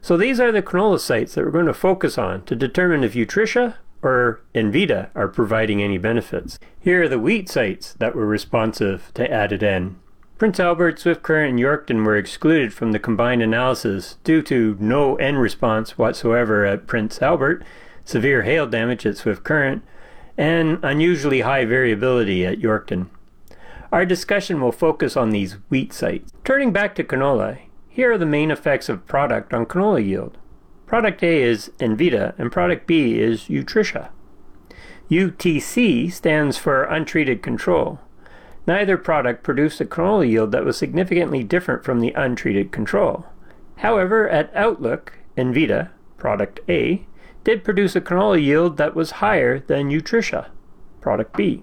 So 0.00 0.16
these 0.16 0.38
are 0.38 0.52
the 0.52 0.62
canola 0.62 1.00
sites 1.00 1.34
that 1.34 1.44
we're 1.44 1.50
going 1.50 1.66
to 1.66 1.74
focus 1.74 2.16
on 2.16 2.44
to 2.44 2.54
determine 2.54 3.02
if 3.02 3.14
Utrisha 3.14 3.74
or 4.02 4.40
Envita 4.54 5.08
are 5.16 5.26
providing 5.26 5.82
any 5.82 5.98
benefits. 5.98 6.60
Here 6.78 7.02
are 7.02 7.08
the 7.08 7.18
wheat 7.18 7.48
sites 7.48 7.94
that 7.94 8.14
were 8.14 8.24
responsive 8.24 9.10
to 9.14 9.28
added 9.28 9.64
N. 9.64 9.96
Prince 10.38 10.60
Albert, 10.60 10.98
Swift 10.98 11.22
Current, 11.22 11.52
and 11.52 11.58
Yorkton 11.58 12.04
were 12.04 12.14
excluded 12.14 12.74
from 12.74 12.92
the 12.92 12.98
combined 12.98 13.40
analysis 13.40 14.18
due 14.22 14.42
to 14.42 14.76
no 14.78 15.16
N 15.16 15.36
response 15.36 15.96
whatsoever 15.96 16.66
at 16.66 16.86
Prince 16.86 17.22
Albert, 17.22 17.64
severe 18.04 18.42
hail 18.42 18.66
damage 18.66 19.06
at 19.06 19.16
Swift 19.16 19.44
Current, 19.44 19.82
and 20.36 20.78
unusually 20.82 21.40
high 21.40 21.64
variability 21.64 22.44
at 22.44 22.58
Yorkton. 22.58 23.08
Our 23.90 24.04
discussion 24.04 24.60
will 24.60 24.72
focus 24.72 25.16
on 25.16 25.30
these 25.30 25.54
wheat 25.70 25.94
sites. 25.94 26.30
Turning 26.44 26.70
back 26.70 26.94
to 26.96 27.04
canola, 27.04 27.58
here 27.88 28.12
are 28.12 28.18
the 28.18 28.26
main 28.26 28.50
effects 28.50 28.90
of 28.90 29.06
product 29.06 29.54
on 29.54 29.64
canola 29.64 30.04
yield. 30.04 30.36
Product 30.84 31.22
A 31.22 31.42
is 31.42 31.70
Envita 31.78 32.38
and 32.38 32.52
product 32.52 32.86
B 32.86 33.18
is 33.18 33.44
Utrisha. 33.44 34.10
UTC 35.10 36.12
stands 36.12 36.58
for 36.58 36.84
untreated 36.84 37.42
control. 37.42 38.00
Neither 38.66 38.96
product 38.96 39.44
produced 39.44 39.80
a 39.80 39.84
canola 39.84 40.28
yield 40.28 40.52
that 40.52 40.64
was 40.64 40.76
significantly 40.76 41.44
different 41.44 41.84
from 41.84 42.00
the 42.00 42.12
untreated 42.12 42.72
control. 42.72 43.26
However, 43.76 44.28
at 44.28 44.54
Outlook, 44.54 45.18
Envita, 45.36 45.90
product 46.16 46.60
A, 46.68 47.06
did 47.44 47.62
produce 47.62 47.94
a 47.94 48.00
canola 48.00 48.42
yield 48.42 48.76
that 48.76 48.96
was 48.96 49.22
higher 49.22 49.60
than 49.60 49.90
Utrisha, 49.90 50.48
product 51.00 51.36
B. 51.36 51.62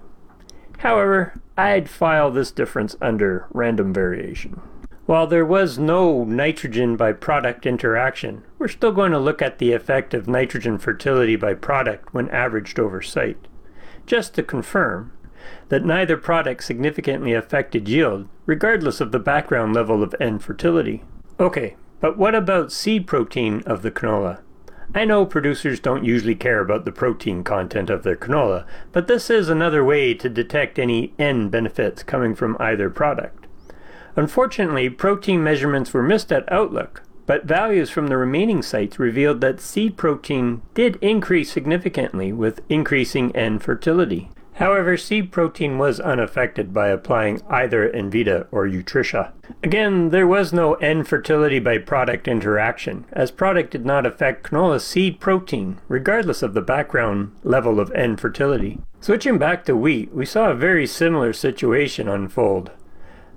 However, 0.78 1.34
I'd 1.58 1.90
file 1.90 2.30
this 2.30 2.50
difference 2.50 2.96
under 3.02 3.46
random 3.52 3.92
variation. 3.92 4.60
While 5.06 5.26
there 5.26 5.44
was 5.44 5.78
no 5.78 6.24
nitrogen 6.24 6.96
by 6.96 7.12
product 7.12 7.66
interaction, 7.66 8.42
we're 8.58 8.68
still 8.68 8.92
going 8.92 9.12
to 9.12 9.18
look 9.18 9.42
at 9.42 9.58
the 9.58 9.72
effect 9.72 10.14
of 10.14 10.26
nitrogen 10.26 10.78
fertility 10.78 11.36
by 11.36 11.52
product 11.52 12.14
when 12.14 12.30
averaged 12.30 12.78
over 12.78 13.02
site. 13.02 13.46
Just 14.06 14.34
to 14.34 14.42
confirm 14.42 15.12
that 15.68 15.84
neither 15.84 16.16
product 16.16 16.64
significantly 16.64 17.32
affected 17.32 17.88
yield, 17.88 18.28
regardless 18.46 19.00
of 19.00 19.12
the 19.12 19.18
background 19.18 19.74
level 19.74 20.02
of 20.02 20.14
N 20.20 20.38
fertility. 20.38 21.02
Okay, 21.40 21.76
but 22.00 22.16
what 22.16 22.34
about 22.34 22.72
seed 22.72 23.06
protein 23.06 23.62
of 23.66 23.82
the 23.82 23.90
canola? 23.90 24.40
I 24.94 25.04
know 25.04 25.26
producers 25.26 25.80
don't 25.80 26.04
usually 26.04 26.34
care 26.34 26.60
about 26.60 26.84
the 26.84 26.92
protein 26.92 27.42
content 27.42 27.90
of 27.90 28.02
their 28.02 28.16
canola, 28.16 28.64
but 28.92 29.08
this 29.08 29.30
is 29.30 29.48
another 29.48 29.84
way 29.84 30.14
to 30.14 30.28
detect 30.28 30.78
any 30.78 31.14
N 31.18 31.48
benefits 31.48 32.02
coming 32.02 32.34
from 32.34 32.56
either 32.60 32.90
product. 32.90 33.46
Unfortunately, 34.16 34.88
protein 34.90 35.42
measurements 35.42 35.92
were 35.92 36.02
missed 36.02 36.30
at 36.30 36.50
Outlook, 36.52 37.02
but 37.26 37.46
values 37.46 37.90
from 37.90 38.08
the 38.08 38.16
remaining 38.16 38.62
sites 38.62 38.98
revealed 38.98 39.40
that 39.40 39.60
seed 39.60 39.96
protein 39.96 40.62
did 40.74 40.96
increase 40.96 41.50
significantly 41.50 42.32
with 42.32 42.60
increasing 42.68 43.34
N 43.34 43.58
fertility. 43.58 44.30
However, 44.54 44.96
seed 44.96 45.32
protein 45.32 45.78
was 45.78 45.98
unaffected 45.98 46.72
by 46.72 46.88
applying 46.88 47.42
either 47.50 47.90
Envita 47.90 48.46
or 48.52 48.66
Utrisha. 48.66 49.32
Again, 49.64 50.10
there 50.10 50.28
was 50.28 50.52
no 50.52 50.74
N 50.74 51.02
fertility 51.02 51.58
by 51.58 51.78
product 51.78 52.28
interaction, 52.28 53.04
as 53.12 53.32
product 53.32 53.72
did 53.72 53.84
not 53.84 54.06
affect 54.06 54.48
canola 54.48 54.80
seed 54.80 55.18
protein, 55.18 55.80
regardless 55.88 56.42
of 56.42 56.54
the 56.54 56.62
background 56.62 57.32
level 57.42 57.80
of 57.80 57.90
N 57.92 58.16
fertility. 58.16 58.78
Switching 59.00 59.38
back 59.38 59.64
to 59.64 59.76
wheat, 59.76 60.14
we 60.14 60.24
saw 60.24 60.50
a 60.50 60.54
very 60.54 60.86
similar 60.86 61.32
situation 61.32 62.08
unfold. 62.08 62.70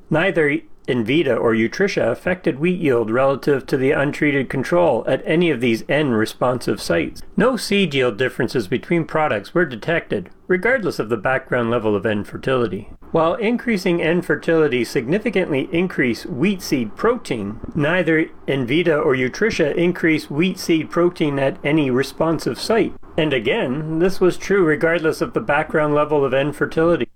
Neither 0.10 0.60
Envita 0.88 1.38
or 1.40 1.54
Utrisha 1.54 2.12
affected 2.12 2.60
wheat 2.60 2.80
yield 2.80 3.12
relative 3.12 3.66
to 3.66 3.78
the 3.78 3.92
untreated 3.92 4.50
control 4.50 5.04
at 5.08 5.22
any 5.26 5.50
of 5.50 5.60
these 5.60 5.84
N 5.90 6.12
responsive 6.12 6.82
sites. 6.82 7.22
No 7.36 7.58
seed 7.58 7.94
yield 7.94 8.18
differences 8.18 8.68
between 8.68 9.06
products 9.06 9.54
were 9.54 9.66
detected, 9.66 10.30
regardless 10.48 10.98
of 10.98 11.10
the 11.10 11.18
background 11.18 11.70
level 11.70 11.96
of 11.96 12.06
N 12.06 12.24
fertility. 12.24 12.90
While 13.12 13.36
increasing 13.36 14.02
N 14.02 14.22
fertility 14.22 14.84
significantly 14.84 15.70
increased 15.72 16.26
wheat 16.26 16.62
seed 16.62 16.96
protein, 16.96 17.60
neither 17.76 18.30
Envita 18.48 18.98
or 19.06 19.16
Utrisha 19.16 19.76
increased 19.76 20.32
wheat 20.32 20.58
seed 20.58 20.90
protein 20.90 21.38
at 21.40 21.58
any 21.64 21.90
responsive 21.90 22.60
site. 22.60 22.94
And 23.18 23.34
again, 23.34 24.00
this 24.00 24.20
was 24.20 24.38
true 24.38 24.64
regardless 24.64 25.22
of 25.22 25.34
the 25.34 25.42
background 25.42 25.96
level 25.96 26.24
of 26.24 26.34
N 26.34 26.54
fertility. 26.54 27.10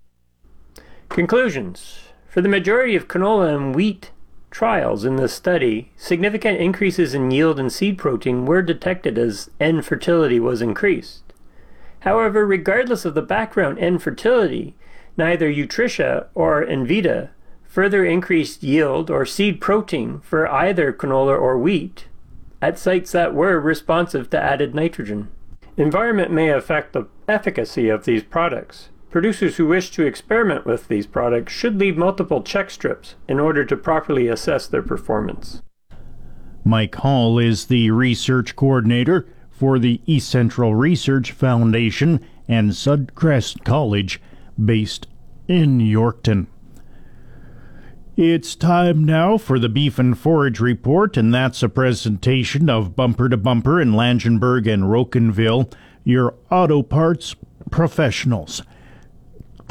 Conclusions 1.09 2.10
for 2.31 2.39
the 2.39 2.47
majority 2.47 2.95
of 2.95 3.09
canola 3.09 3.53
and 3.53 3.75
wheat 3.75 4.09
trials 4.51 5.03
in 5.03 5.17
this 5.17 5.33
study, 5.33 5.91
significant 5.97 6.61
increases 6.61 7.13
in 7.13 7.29
yield 7.29 7.59
and 7.59 7.73
seed 7.73 7.97
protein 7.97 8.45
were 8.45 8.61
detected 8.61 9.17
as 9.17 9.49
N 9.59 9.81
fertility 9.81 10.39
was 10.39 10.61
increased. 10.61 11.23
However, 11.99 12.45
regardless 12.45 13.03
of 13.03 13.15
the 13.15 13.21
background 13.21 13.79
N 13.79 13.99
fertility, 13.99 14.75
neither 15.17 15.51
Utrisha 15.51 16.27
or 16.33 16.63
Envita 16.63 17.31
further 17.65 18.05
increased 18.05 18.63
yield 18.63 19.09
or 19.09 19.25
seed 19.25 19.59
protein 19.59 20.21
for 20.21 20.49
either 20.49 20.93
canola 20.93 21.37
or 21.37 21.57
wheat 21.57 22.05
at 22.61 22.79
sites 22.79 23.11
that 23.11 23.35
were 23.35 23.59
responsive 23.59 24.29
to 24.29 24.41
added 24.41 24.73
nitrogen. 24.73 25.27
Environment 25.75 26.31
may 26.31 26.49
affect 26.49 26.93
the 26.93 27.07
efficacy 27.27 27.89
of 27.89 28.05
these 28.05 28.23
products. 28.23 28.87
Producers 29.11 29.57
who 29.57 29.67
wish 29.67 29.91
to 29.91 30.05
experiment 30.05 30.65
with 30.65 30.87
these 30.87 31.05
products 31.05 31.51
should 31.51 31.77
leave 31.77 31.97
multiple 31.97 32.41
check 32.41 32.69
strips 32.69 33.15
in 33.27 33.41
order 33.41 33.65
to 33.65 33.75
properly 33.75 34.29
assess 34.29 34.67
their 34.67 34.81
performance. 34.81 35.61
Mike 36.63 36.95
Hall 36.95 37.37
is 37.37 37.65
the 37.65 37.91
research 37.91 38.55
coordinator 38.55 39.27
for 39.49 39.79
the 39.79 39.99
East 40.05 40.29
Central 40.29 40.75
Research 40.75 41.33
Foundation 41.33 42.25
and 42.47 42.71
Suncrest 42.71 43.65
College, 43.65 44.21
based 44.63 45.07
in 45.47 45.79
Yorkton. 45.79 46.47
It's 48.15 48.55
time 48.55 49.03
now 49.03 49.37
for 49.37 49.59
the 49.59 49.69
Beef 49.69 49.99
and 49.99 50.17
Forage 50.17 50.61
Report, 50.61 51.17
and 51.17 51.33
that's 51.33 51.61
a 51.61 51.69
presentation 51.69 52.69
of 52.69 52.95
Bumper 52.95 53.27
to 53.27 53.37
Bumper 53.37 53.81
in 53.81 53.91
Langenburg 53.91 54.71
and 54.71 54.83
Rocanville, 54.83 55.73
your 56.05 56.35
auto 56.49 56.81
parts 56.81 57.35
professionals. 57.71 58.61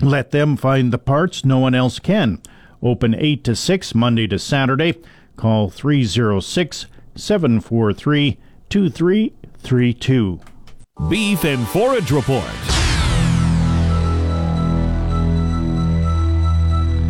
Let 0.02 0.30
them 0.30 0.57
find 0.57 0.92
the 0.92 0.99
parts 0.99 1.45
no 1.45 1.59
one 1.59 1.75
else 1.75 1.99
can. 1.99 2.40
Open 2.83 3.14
8 3.14 3.45
to 3.45 3.54
6 3.54 3.95
Monday 3.95 4.26
to 4.28 4.38
Saturday. 4.38 4.95
Call 5.37 5.69
306 5.69 6.87
743 7.14 8.38
2332. 8.71 10.40
Beef 11.09 11.45
and 11.45 11.66
Forage 11.69 12.11
Report. 12.11 12.45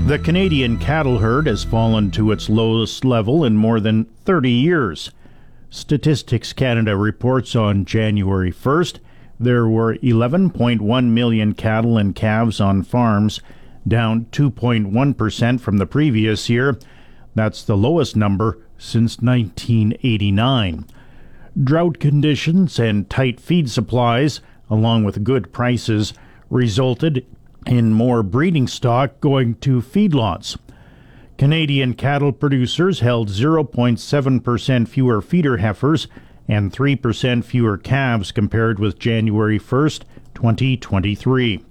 The 0.06 0.18
Canadian 0.18 0.78
cattle 0.78 1.18
herd 1.18 1.46
has 1.46 1.62
fallen 1.62 2.10
to 2.12 2.32
its 2.32 2.48
lowest 2.48 3.04
level 3.04 3.44
in 3.44 3.56
more 3.56 3.78
than 3.78 4.06
30 4.24 4.50
years. 4.50 5.12
Statistics 5.68 6.52
Canada 6.52 6.96
reports 6.96 7.54
on 7.54 7.84
January 7.84 8.50
1st 8.50 8.98
there 9.40 9.66
were 9.66 9.96
11.1 9.96 11.04
million 11.06 11.54
cattle 11.54 11.96
and 11.96 12.14
calves 12.14 12.60
on 12.60 12.82
farms, 12.82 13.40
down 13.88 14.26
2.1% 14.26 15.60
from 15.60 15.78
the 15.78 15.86
previous 15.86 16.50
year. 16.50 16.78
That's 17.34 17.64
the 17.64 17.76
lowest 17.76 18.16
number 18.16 18.58
since 18.76 19.18
1989. 19.20 20.84
Drought 21.64 21.98
conditions 21.98 22.78
and 22.78 23.08
tight 23.08 23.40
feed 23.40 23.70
supplies, 23.70 24.42
along 24.68 25.04
with 25.04 25.24
good 25.24 25.52
prices, 25.52 26.12
resulted 26.50 27.24
in 27.66 27.94
more 27.94 28.22
breeding 28.22 28.68
stock 28.68 29.20
going 29.20 29.54
to 29.56 29.80
feedlots. 29.80 30.58
Canadian 31.38 31.94
cattle 31.94 32.32
producers 32.32 33.00
held 33.00 33.30
0.7% 33.30 34.88
fewer 34.88 35.22
feeder 35.22 35.56
heifers 35.56 36.08
and 36.50 36.72
3% 36.72 37.44
fewer 37.44 37.78
calves 37.78 38.32
compared 38.32 38.80
with 38.80 38.98
January 38.98 39.58
1st, 39.58 40.02
2023. 40.34 41.64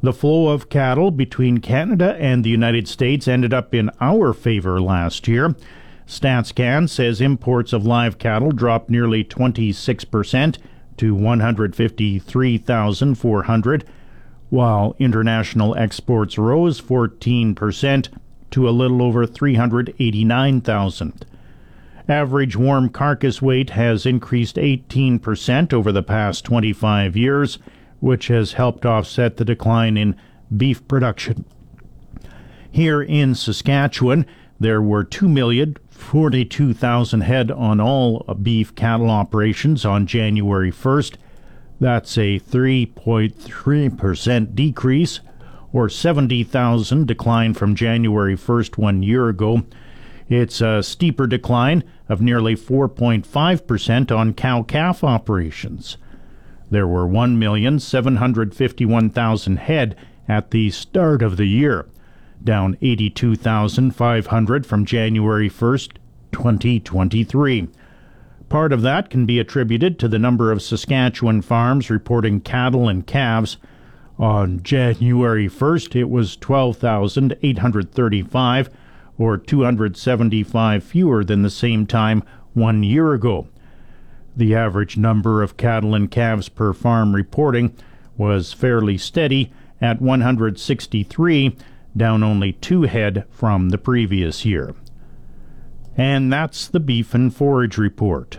The 0.00 0.12
flow 0.12 0.48
of 0.48 0.68
cattle 0.68 1.10
between 1.10 1.58
Canada 1.58 2.16
and 2.20 2.44
the 2.44 2.50
United 2.50 2.86
States 2.86 3.26
ended 3.26 3.52
up 3.52 3.74
in 3.74 3.90
our 4.00 4.32
favor 4.32 4.80
last 4.80 5.26
year. 5.26 5.56
StatsCan 6.06 6.88
says 6.88 7.20
imports 7.20 7.72
of 7.72 7.84
live 7.84 8.18
cattle 8.18 8.52
dropped 8.52 8.90
nearly 8.90 9.24
26% 9.24 10.58
to 10.96 11.14
153,400, 11.14 13.84
while 14.50 14.94
international 15.00 15.76
exports 15.76 16.38
rose 16.38 16.80
14% 16.80 18.08
to 18.52 18.68
a 18.68 18.70
little 18.70 19.02
over 19.02 19.26
389,000. 19.26 21.26
Average 22.10 22.56
warm 22.56 22.88
carcass 22.88 23.40
weight 23.40 23.70
has 23.70 24.04
increased 24.04 24.56
18% 24.56 25.72
over 25.72 25.92
the 25.92 26.02
past 26.02 26.44
25 26.44 27.16
years, 27.16 27.60
which 28.00 28.26
has 28.26 28.54
helped 28.54 28.84
offset 28.84 29.36
the 29.36 29.44
decline 29.44 29.96
in 29.96 30.16
beef 30.56 30.88
production. 30.88 31.44
Here 32.68 33.00
in 33.00 33.36
Saskatchewan, 33.36 34.26
there 34.58 34.82
were 34.82 35.04
2,042,000 35.04 37.22
head 37.22 37.52
on 37.52 37.80
all 37.80 38.24
beef 38.42 38.74
cattle 38.74 39.08
operations 39.08 39.84
on 39.84 40.08
January 40.08 40.72
1st. 40.72 41.14
That's 41.78 42.18
a 42.18 42.40
3.3% 42.40 44.54
decrease, 44.56 45.20
or 45.72 45.88
70,000 45.88 47.06
decline 47.06 47.54
from 47.54 47.76
January 47.76 48.36
1st 48.36 48.78
one 48.78 49.04
year 49.04 49.28
ago. 49.28 49.62
It's 50.30 50.60
a 50.60 50.82
steeper 50.84 51.26
decline 51.26 51.82
of 52.08 52.22
nearly 52.22 52.54
4.5% 52.54 54.16
on 54.16 54.32
cow 54.32 54.62
calf 54.62 55.02
operations. 55.02 55.96
There 56.70 56.86
were 56.86 57.08
1,751,000 57.08 59.58
head 59.58 59.96
at 60.28 60.52
the 60.52 60.70
start 60.70 61.22
of 61.22 61.36
the 61.36 61.46
year, 61.46 61.86
down 62.44 62.76
82,500 62.80 64.64
from 64.64 64.84
January 64.84 65.50
1st, 65.50 65.94
2023. 66.30 67.66
Part 68.48 68.72
of 68.72 68.82
that 68.82 69.10
can 69.10 69.26
be 69.26 69.40
attributed 69.40 69.98
to 69.98 70.06
the 70.06 70.20
number 70.20 70.52
of 70.52 70.62
Saskatchewan 70.62 71.42
farms 71.42 71.90
reporting 71.90 72.40
cattle 72.40 72.88
and 72.88 73.04
calves. 73.04 73.56
On 74.16 74.62
January 74.62 75.48
1st, 75.48 75.96
it 75.96 76.08
was 76.08 76.36
12,835 76.36 78.70
or 79.20 79.36
275 79.36 80.82
fewer 80.82 81.22
than 81.22 81.42
the 81.42 81.50
same 81.50 81.86
time 81.86 82.22
one 82.54 82.82
year 82.82 83.12
ago. 83.12 83.46
The 84.34 84.54
average 84.54 84.96
number 84.96 85.42
of 85.42 85.58
cattle 85.58 85.94
and 85.94 86.10
calves 86.10 86.48
per 86.48 86.72
farm 86.72 87.14
reporting 87.14 87.76
was 88.16 88.54
fairly 88.54 88.96
steady 88.96 89.52
at 89.78 90.00
163, 90.00 91.54
down 91.94 92.22
only 92.22 92.54
two 92.54 92.82
head 92.82 93.26
from 93.30 93.68
the 93.68 93.76
previous 93.76 94.46
year. 94.46 94.74
And 95.98 96.32
that's 96.32 96.66
the 96.66 96.80
Beef 96.80 97.12
and 97.12 97.34
Forage 97.34 97.76
Report. 97.76 98.38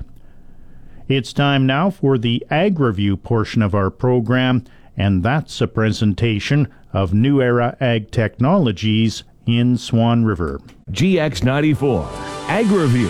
It's 1.07 1.31
time 1.31 1.67
now 1.67 1.91
for 1.91 2.17
the 2.17 2.43
Ag 2.49 2.79
Review 2.79 3.17
portion 3.17 3.61
of 3.61 3.75
our 3.75 3.91
program, 3.91 4.63
and 4.97 5.21
that's 5.21 5.61
a 5.61 5.67
presentation 5.67 6.67
of 6.91 7.13
New 7.13 7.39
Era 7.39 7.77
Ag 7.79 8.09
Technologies 8.09 9.23
in 9.45 9.77
Swan 9.77 10.23
River. 10.23 10.59
GX94 10.91 12.07
Ag 12.47 12.67
Review. 12.67 13.09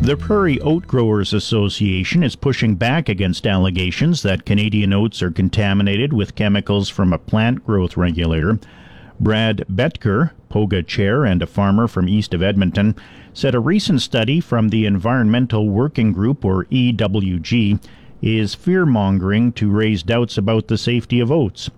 The 0.00 0.16
Prairie 0.16 0.60
Oat 0.60 0.86
Growers 0.86 1.34
Association 1.34 2.22
is 2.22 2.34
pushing 2.34 2.76
back 2.76 3.10
against 3.10 3.46
allegations 3.46 4.22
that 4.22 4.46
Canadian 4.46 4.92
oats 4.92 5.20
are 5.20 5.30
contaminated 5.30 6.14
with 6.14 6.34
chemicals 6.34 6.88
from 6.88 7.12
a 7.12 7.18
plant 7.18 7.66
growth 7.66 7.96
regulator. 7.96 8.58
Brad 9.20 9.64
Betker, 9.68 10.30
POGA 10.48 10.86
chair 10.86 11.24
and 11.24 11.42
a 11.42 11.46
farmer 11.46 11.88
from 11.88 12.08
east 12.08 12.32
of 12.32 12.42
Edmonton, 12.42 12.94
said 13.34 13.54
a 13.54 13.60
recent 13.60 14.00
study 14.00 14.40
from 14.40 14.70
the 14.70 14.86
Environmental 14.86 15.68
Working 15.68 16.12
Group, 16.12 16.44
or 16.44 16.64
EWG, 16.66 17.78
is 18.22 18.54
fear 18.54 18.84
mongering 18.84 19.52
to 19.52 19.70
raise 19.70 20.02
doubts 20.02 20.36
about 20.36 20.68
the 20.68 20.78
safety 20.78 21.20
of 21.20 21.30
oats. 21.30 21.70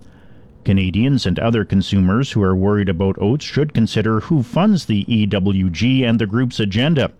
Canadians 0.64 1.26
and 1.26 1.38
other 1.38 1.64
consumers 1.64 2.32
who 2.32 2.42
are 2.42 2.54
worried 2.54 2.88
about 2.88 3.20
oats 3.20 3.44
should 3.44 3.72
consider 3.72 4.20
who 4.20 4.42
funds 4.42 4.86
the 4.86 5.04
EWG 5.06 6.02
and 6.02 6.18
the 6.18 6.26
group's 6.26 6.60
agenda. 6.60 7.10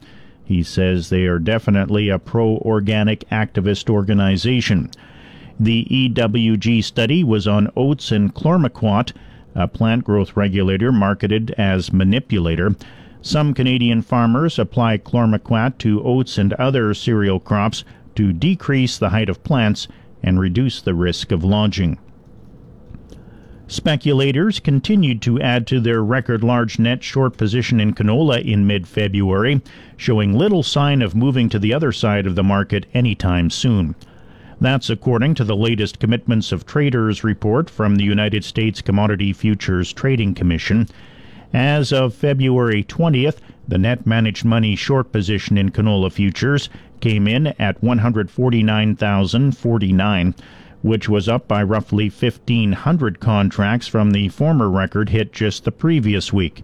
He 0.44 0.62
says 0.62 1.08
they 1.08 1.26
are 1.26 1.38
definitely 1.38 2.08
a 2.08 2.18
pro 2.18 2.58
organic 2.58 3.28
activist 3.30 3.88
organization. 3.88 4.90
The 5.58 5.86
EWG 5.90 6.82
study 6.82 7.22
was 7.22 7.46
on 7.46 7.70
oats 7.76 8.10
and 8.10 8.34
chlormequat, 8.34 9.12
a 9.54 9.68
plant 9.68 10.04
growth 10.04 10.36
regulator 10.36 10.90
marketed 10.90 11.54
as 11.58 11.92
manipulator. 11.92 12.74
Some 13.22 13.52
Canadian 13.52 14.02
farmers 14.02 14.58
apply 14.58 14.98
chlormequat 14.98 15.78
to 15.78 16.02
oats 16.02 16.38
and 16.38 16.54
other 16.54 16.94
cereal 16.94 17.38
crops 17.38 17.84
to 18.20 18.34
decrease 18.34 18.98
the 18.98 19.08
height 19.08 19.30
of 19.30 19.42
plants 19.42 19.88
and 20.22 20.38
reduce 20.38 20.82
the 20.82 20.92
risk 20.92 21.32
of 21.32 21.42
lodging. 21.42 21.98
Speculators 23.66 24.60
continued 24.60 25.22
to 25.22 25.40
add 25.40 25.66
to 25.66 25.80
their 25.80 26.04
record 26.04 26.44
large 26.44 26.78
net 26.78 27.02
short 27.02 27.38
position 27.38 27.80
in 27.80 27.94
canola 27.94 28.44
in 28.44 28.66
mid 28.66 28.86
February, 28.86 29.62
showing 29.96 30.36
little 30.36 30.62
sign 30.62 31.00
of 31.00 31.14
moving 31.14 31.48
to 31.48 31.58
the 31.58 31.72
other 31.72 31.92
side 31.92 32.26
of 32.26 32.34
the 32.34 32.42
market 32.42 32.84
anytime 32.92 33.48
soon. 33.48 33.94
That's 34.60 34.90
according 34.90 35.32
to 35.36 35.44
the 35.44 35.56
latest 35.56 35.98
Commitments 35.98 36.52
of 36.52 36.66
Traders 36.66 37.24
report 37.24 37.70
from 37.70 37.96
the 37.96 38.04
United 38.04 38.44
States 38.44 38.82
Commodity 38.82 39.32
Futures 39.32 39.94
Trading 39.94 40.34
Commission. 40.34 40.88
As 41.54 41.90
of 41.90 42.12
February 42.12 42.84
20th, 42.84 43.38
the 43.66 43.78
net 43.78 44.04
managed 44.06 44.44
money 44.44 44.76
short 44.76 45.10
position 45.10 45.56
in 45.56 45.70
canola 45.70 46.12
futures 46.12 46.68
came 47.00 47.26
in 47.26 47.48
at 47.58 47.82
149,049, 47.82 50.34
which 50.82 51.08
was 51.08 51.28
up 51.28 51.48
by 51.48 51.62
roughly 51.62 52.08
1,500 52.08 53.20
contracts 53.20 53.86
from 53.86 54.10
the 54.10 54.28
former 54.28 54.68
record 54.70 55.10
hit 55.10 55.32
just 55.32 55.64
the 55.64 55.72
previous 55.72 56.32
week. 56.32 56.62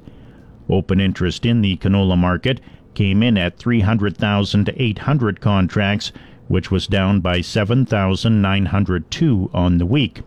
Open 0.69 1.01
interest 1.01 1.47
in 1.47 1.63
the 1.63 1.77
canola 1.77 2.19
market 2.19 2.61
came 2.95 3.23
in 3.23 3.37
at 3.37 3.59
300,800 3.59 5.41
contracts, 5.41 6.13
which 6.49 6.71
was 6.71 6.87
down 6.87 7.21
by 7.21 7.41
7,902 7.41 9.51
on 9.53 9.79
the 9.79 9.87
week. 9.87 10.23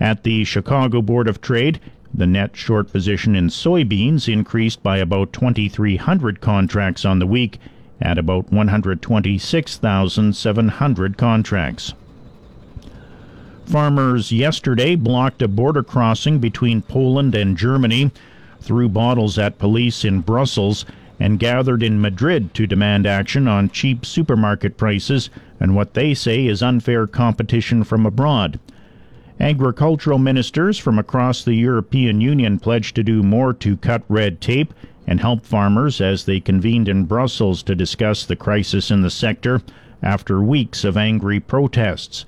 At 0.00 0.22
the 0.22 0.44
Chicago 0.44 1.02
Board 1.02 1.28
of 1.28 1.40
Trade, 1.40 1.80
the 2.14 2.26
net 2.26 2.56
short 2.56 2.92
position 2.92 3.34
in 3.34 3.48
soybeans 3.48 4.32
increased 4.32 4.82
by 4.82 4.98
about 4.98 5.32
2,300 5.32 6.40
contracts 6.40 7.04
on 7.04 7.18
the 7.18 7.26
week 7.26 7.58
at 8.00 8.18
about 8.18 8.52
126,700 8.52 11.18
contracts. 11.18 11.94
Farmers 13.66 14.32
yesterday 14.32 14.94
blocked 14.94 15.42
a 15.42 15.48
border 15.48 15.82
crossing 15.82 16.38
between 16.38 16.80
Poland 16.80 17.34
and 17.34 17.56
Germany, 17.56 18.12
threw 18.60 18.88
bottles 18.88 19.36
at 19.38 19.58
police 19.58 20.04
in 20.04 20.20
Brussels, 20.20 20.84
and 21.20 21.38
gathered 21.38 21.82
in 21.82 22.00
Madrid 22.00 22.54
to 22.54 22.66
demand 22.66 23.06
action 23.06 23.48
on 23.48 23.68
cheap 23.68 24.06
supermarket 24.06 24.76
prices 24.76 25.30
and 25.60 25.74
what 25.74 25.94
they 25.94 26.14
say 26.14 26.46
is 26.46 26.62
unfair 26.62 27.06
competition 27.06 27.84
from 27.84 28.06
abroad. 28.06 28.58
Agricultural 29.40 30.18
ministers 30.18 30.78
from 30.78 30.98
across 30.98 31.44
the 31.44 31.54
European 31.54 32.20
Union 32.20 32.58
pledged 32.58 32.96
to 32.96 33.02
do 33.02 33.22
more 33.22 33.52
to 33.52 33.76
cut 33.76 34.02
red 34.08 34.40
tape 34.40 34.72
and 35.08 35.20
help 35.20 35.46
farmers 35.46 36.02
as 36.02 36.26
they 36.26 36.38
convened 36.38 36.86
in 36.86 37.06
Brussels 37.06 37.62
to 37.62 37.74
discuss 37.74 38.26
the 38.26 38.36
crisis 38.36 38.90
in 38.90 39.00
the 39.00 39.10
sector 39.10 39.62
after 40.02 40.42
weeks 40.42 40.84
of 40.84 40.98
angry 40.98 41.40
protests. 41.40 42.26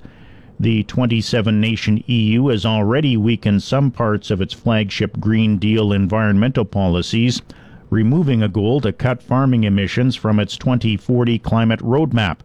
The 0.59 0.81
27 0.83 1.61
nation 1.61 2.03
EU 2.07 2.47
has 2.47 2.65
already 2.65 3.15
weakened 3.15 3.61
some 3.61 3.91
parts 3.91 4.31
of 4.31 4.41
its 4.41 4.55
flagship 4.55 5.19
Green 5.19 5.59
Deal 5.59 5.93
environmental 5.93 6.65
policies, 6.65 7.43
removing 7.91 8.41
a 8.41 8.49
goal 8.49 8.81
to 8.81 8.91
cut 8.91 9.21
farming 9.21 9.63
emissions 9.63 10.15
from 10.15 10.39
its 10.39 10.57
2040 10.57 11.37
climate 11.37 11.81
roadmap. 11.81 12.39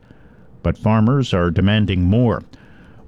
But 0.63 0.77
farmers 0.77 1.33
are 1.33 1.51
demanding 1.51 2.05
more. 2.05 2.43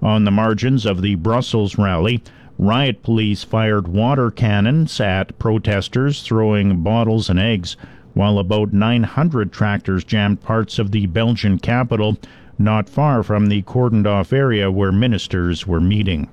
On 0.00 0.24
the 0.24 0.30
margins 0.30 0.86
of 0.86 1.02
the 1.02 1.16
Brussels 1.16 1.76
rally, 1.76 2.22
Riot 2.60 3.04
police 3.04 3.44
fired 3.44 3.86
water 3.86 4.32
cannons 4.32 5.00
at 5.00 5.38
protesters 5.38 6.22
throwing 6.22 6.82
bottles 6.82 7.30
and 7.30 7.38
eggs, 7.38 7.76
while 8.14 8.40
about 8.40 8.72
900 8.72 9.52
tractors 9.52 10.02
jammed 10.02 10.42
parts 10.42 10.80
of 10.80 10.90
the 10.90 11.06
Belgian 11.06 11.60
capital 11.60 12.18
not 12.58 12.88
far 12.88 13.22
from 13.22 13.46
the 13.46 13.62
cordoned 13.62 14.08
off 14.08 14.32
area 14.32 14.72
where 14.72 14.90
ministers 14.90 15.68
were 15.68 15.80
meeting. 15.80 16.28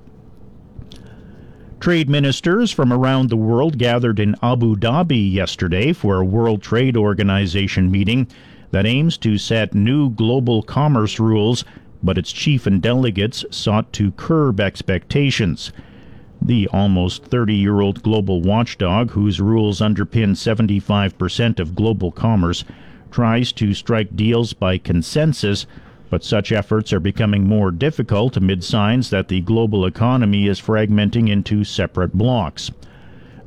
Trade 1.79 2.09
ministers 2.09 2.71
from 2.71 2.91
around 2.91 3.29
the 3.29 3.37
world 3.37 3.77
gathered 3.77 4.19
in 4.19 4.35
Abu 4.41 4.75
Dhabi 4.75 5.31
yesterday 5.31 5.93
for 5.93 6.19
a 6.19 6.25
World 6.25 6.63
Trade 6.63 6.97
Organization 6.97 7.91
meeting 7.91 8.27
that 8.71 8.87
aims 8.87 9.15
to 9.19 9.37
set 9.37 9.75
new 9.75 10.09
global 10.09 10.63
commerce 10.63 11.19
rules, 11.19 11.63
but 12.01 12.17
its 12.17 12.31
chief 12.31 12.65
and 12.65 12.81
delegates 12.81 13.45
sought 13.51 13.93
to 13.93 14.11
curb 14.13 14.59
expectations. 14.59 15.71
The 16.47 16.67
almost 16.67 17.23
30 17.23 17.55
year 17.55 17.81
old 17.81 18.03
global 18.03 18.39
watchdog, 18.39 19.09
whose 19.09 19.41
rules 19.41 19.79
underpin 19.79 20.35
75% 20.35 21.59
of 21.59 21.73
global 21.73 22.11
commerce, 22.11 22.63
tries 23.09 23.51
to 23.53 23.73
strike 23.73 24.15
deals 24.15 24.53
by 24.53 24.77
consensus, 24.77 25.65
but 26.11 26.23
such 26.23 26.51
efforts 26.51 26.93
are 26.93 26.99
becoming 26.99 27.47
more 27.47 27.71
difficult 27.71 28.37
amid 28.37 28.63
signs 28.63 29.09
that 29.09 29.27
the 29.27 29.41
global 29.41 29.87
economy 29.87 30.45
is 30.45 30.61
fragmenting 30.61 31.29
into 31.29 31.63
separate 31.63 32.13
blocks. 32.13 32.69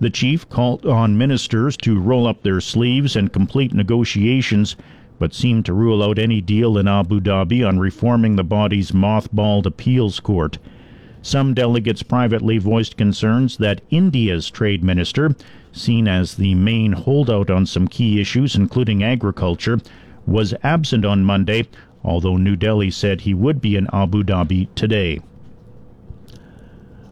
The 0.01 0.11
chief 0.11 0.49
called 0.49 0.85
on 0.85 1.17
ministers 1.17 1.77
to 1.77 2.01
roll 2.01 2.27
up 2.27 2.43
their 2.43 2.61
sleeves 2.61 3.15
and 3.15 3.33
complete 3.33 3.73
negotiations, 3.73 4.75
but 5.21 5.33
seemed 5.33 5.67
to 5.67 5.73
rule 5.73 6.03
out 6.03 6.19
any 6.19 6.41
deal 6.41 6.77
in 6.77 6.89
Abu 6.89 7.21
Dhabi 7.21 7.65
on 7.65 7.79
reforming 7.79 8.35
the 8.35 8.43
body's 8.43 8.91
mothballed 8.91 9.67
appeals 9.67 10.19
court. 10.19 10.59
Some 11.29 11.53
delegates 11.53 12.03
privately 12.03 12.57
voiced 12.57 12.97
concerns 12.97 13.59
that 13.59 13.83
India's 13.91 14.49
trade 14.49 14.83
minister, 14.83 15.37
seen 15.73 16.09
as 16.09 16.37
the 16.37 16.55
main 16.55 16.93
holdout 16.93 17.51
on 17.51 17.67
some 17.67 17.87
key 17.87 18.19
issues, 18.19 18.57
including 18.57 19.03
agriculture, 19.03 19.79
was 20.27 20.55
absent 20.63 21.05
on 21.05 21.27
Monday, 21.27 21.69
although 22.03 22.39
New 22.39 22.57
Delhi 22.57 22.91
said 22.91 23.21
he 23.21 23.35
would 23.35 23.61
be 23.61 23.77
in 23.77 23.89
Abu 23.93 24.23
Dhabi 24.23 24.69
today. 24.75 25.21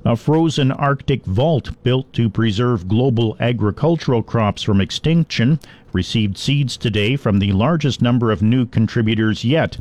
A 0.03 0.17
frozen 0.17 0.73
Arctic 0.73 1.27
vault 1.27 1.73
built 1.83 2.11
to 2.15 2.31
preserve 2.31 2.89
global 2.89 3.37
agricultural 3.39 4.23
crops 4.23 4.63
from 4.63 4.81
extinction 4.81 5.61
received 5.93 6.39
seeds 6.39 6.79
today 6.79 7.17
from 7.17 7.39
the 7.39 7.53
largest 7.53 8.01
number 8.01 8.33
of 8.33 8.41
new 8.41 8.65
contributors 8.65 9.45
yet. 9.45 9.77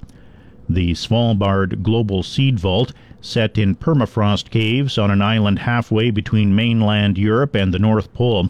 The 0.67 0.91
Svalbard 0.91 1.81
Global 1.83 2.21
Seed 2.21 2.59
Vault, 2.59 2.91
set 3.25 3.57
in 3.57 3.75
permafrost 3.75 4.49
caves 4.49 4.97
on 4.97 5.09
an 5.09 5.21
island 5.21 5.59
halfway 5.59 6.11
between 6.11 6.55
mainland 6.55 7.17
Europe 7.17 7.55
and 7.55 7.73
the 7.73 7.79
North 7.79 8.13
Pole, 8.13 8.49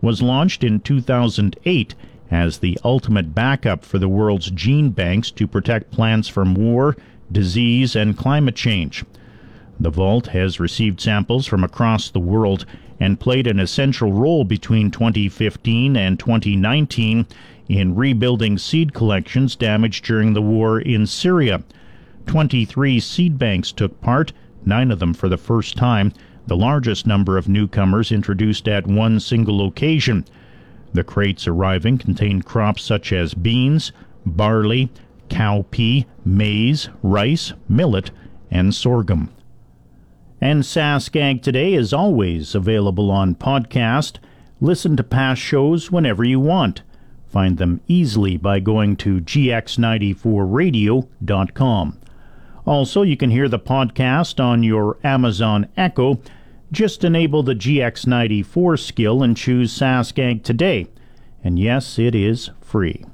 was 0.00 0.22
launched 0.22 0.62
in 0.64 0.80
2008 0.80 1.94
as 2.30 2.58
the 2.58 2.78
ultimate 2.84 3.34
backup 3.34 3.84
for 3.84 3.98
the 3.98 4.08
world's 4.08 4.50
gene 4.50 4.90
banks 4.90 5.30
to 5.30 5.46
protect 5.46 5.90
plants 5.90 6.28
from 6.28 6.54
war, 6.54 6.96
disease, 7.30 7.94
and 7.94 8.16
climate 8.16 8.56
change. 8.56 9.04
The 9.78 9.90
vault 9.90 10.28
has 10.28 10.60
received 10.60 11.00
samples 11.00 11.46
from 11.46 11.64
across 11.64 12.08
the 12.08 12.20
world 12.20 12.64
and 13.00 13.18
played 13.18 13.46
an 13.46 13.58
essential 13.58 14.12
role 14.12 14.44
between 14.44 14.90
2015 14.90 15.96
and 15.96 16.18
2019 16.18 17.26
in 17.68 17.94
rebuilding 17.94 18.58
seed 18.58 18.94
collections 18.94 19.56
damaged 19.56 20.04
during 20.04 20.32
the 20.32 20.42
war 20.42 20.80
in 20.80 21.06
Syria. 21.06 21.62
23 22.26 23.00
seed 23.00 23.38
banks 23.38 23.72
took 23.72 24.00
part, 24.00 24.32
nine 24.64 24.90
of 24.90 24.98
them 24.98 25.14
for 25.14 25.28
the 25.28 25.36
first 25.36 25.76
time, 25.76 26.12
the 26.46 26.56
largest 26.56 27.06
number 27.06 27.36
of 27.38 27.48
newcomers 27.48 28.10
introduced 28.12 28.68
at 28.68 28.86
one 28.86 29.18
single 29.20 29.66
occasion. 29.66 30.24
The 30.92 31.04
crates 31.04 31.46
arriving 31.46 31.98
contained 31.98 32.44
crops 32.44 32.82
such 32.82 33.12
as 33.12 33.34
beans, 33.34 33.92
barley, 34.26 34.90
cowpea, 35.28 36.06
maize, 36.24 36.88
rice, 37.02 37.52
millet, 37.68 38.10
and 38.50 38.74
sorghum. 38.74 39.30
And 40.40 40.62
SaskAg 40.62 41.42
Today 41.42 41.74
is 41.74 41.92
always 41.92 42.54
available 42.54 43.10
on 43.10 43.34
podcast. 43.36 44.16
Listen 44.60 44.96
to 44.96 45.04
past 45.04 45.40
shows 45.40 45.90
whenever 45.90 46.24
you 46.24 46.40
want. 46.40 46.82
Find 47.28 47.58
them 47.58 47.80
easily 47.88 48.36
by 48.36 48.60
going 48.60 48.96
to 48.96 49.20
gx94radio.com. 49.20 52.01
Also, 52.64 53.02
you 53.02 53.16
can 53.16 53.30
hear 53.30 53.48
the 53.48 53.58
podcast 53.58 54.42
on 54.42 54.62
your 54.62 54.98
Amazon 55.02 55.68
Echo. 55.76 56.20
Just 56.70 57.04
enable 57.04 57.42
the 57.42 57.54
GX94 57.54 58.78
skill 58.78 59.22
and 59.22 59.36
choose 59.36 59.76
SaskAg 59.76 60.42
Today. 60.42 60.86
And 61.44 61.58
yes, 61.58 61.98
it 61.98 62.14
is 62.14 62.50
free. 62.60 63.04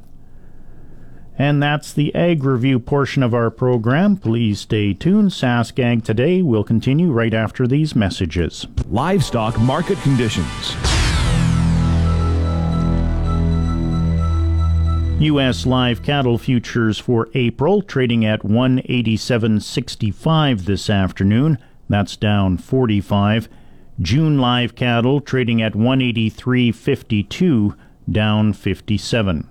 And 1.39 1.63
that's 1.63 1.93
the 1.93 2.15
Ag 2.15 2.43
Review 2.43 2.81
portion 2.81 3.23
of 3.23 3.33
our 3.33 3.51
program. 3.51 4.17
Please 4.17 4.61
stay 4.61 4.93
tuned. 4.93 5.31
SaskAg 5.31 6.05
Today 6.05 6.43
will 6.43 6.65
continue 6.65 7.13
right 7.13 7.33
after 7.33 7.67
these 7.67 7.95
messages. 7.95 8.67
Livestock 8.89 9.59
market 9.59 9.99
conditions. 9.99 10.75
U.S. 15.20 15.66
live 15.66 16.04
cattle 16.04 16.38
futures 16.38 17.00
for 17.00 17.28
April 17.35 17.83
trading 17.83 18.24
at 18.24 18.42
187.65 18.42 20.64
this 20.64 20.88
afternoon. 20.88 21.59
That's 21.88 22.16
down 22.16 22.57
45. 22.57 23.48
June 24.00 24.38
live 24.38 24.76
cattle 24.76 25.20
trading 25.20 25.61
at 25.61 25.72
183.52, 25.72 27.76
down 28.09 28.52
57. 28.52 29.48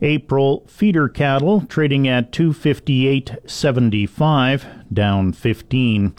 April 0.00 0.64
feeder 0.66 1.10
cattle 1.10 1.60
trading 1.66 2.08
at 2.08 2.32
258.75, 2.32 4.84
down 4.90 5.34
15. 5.34 6.14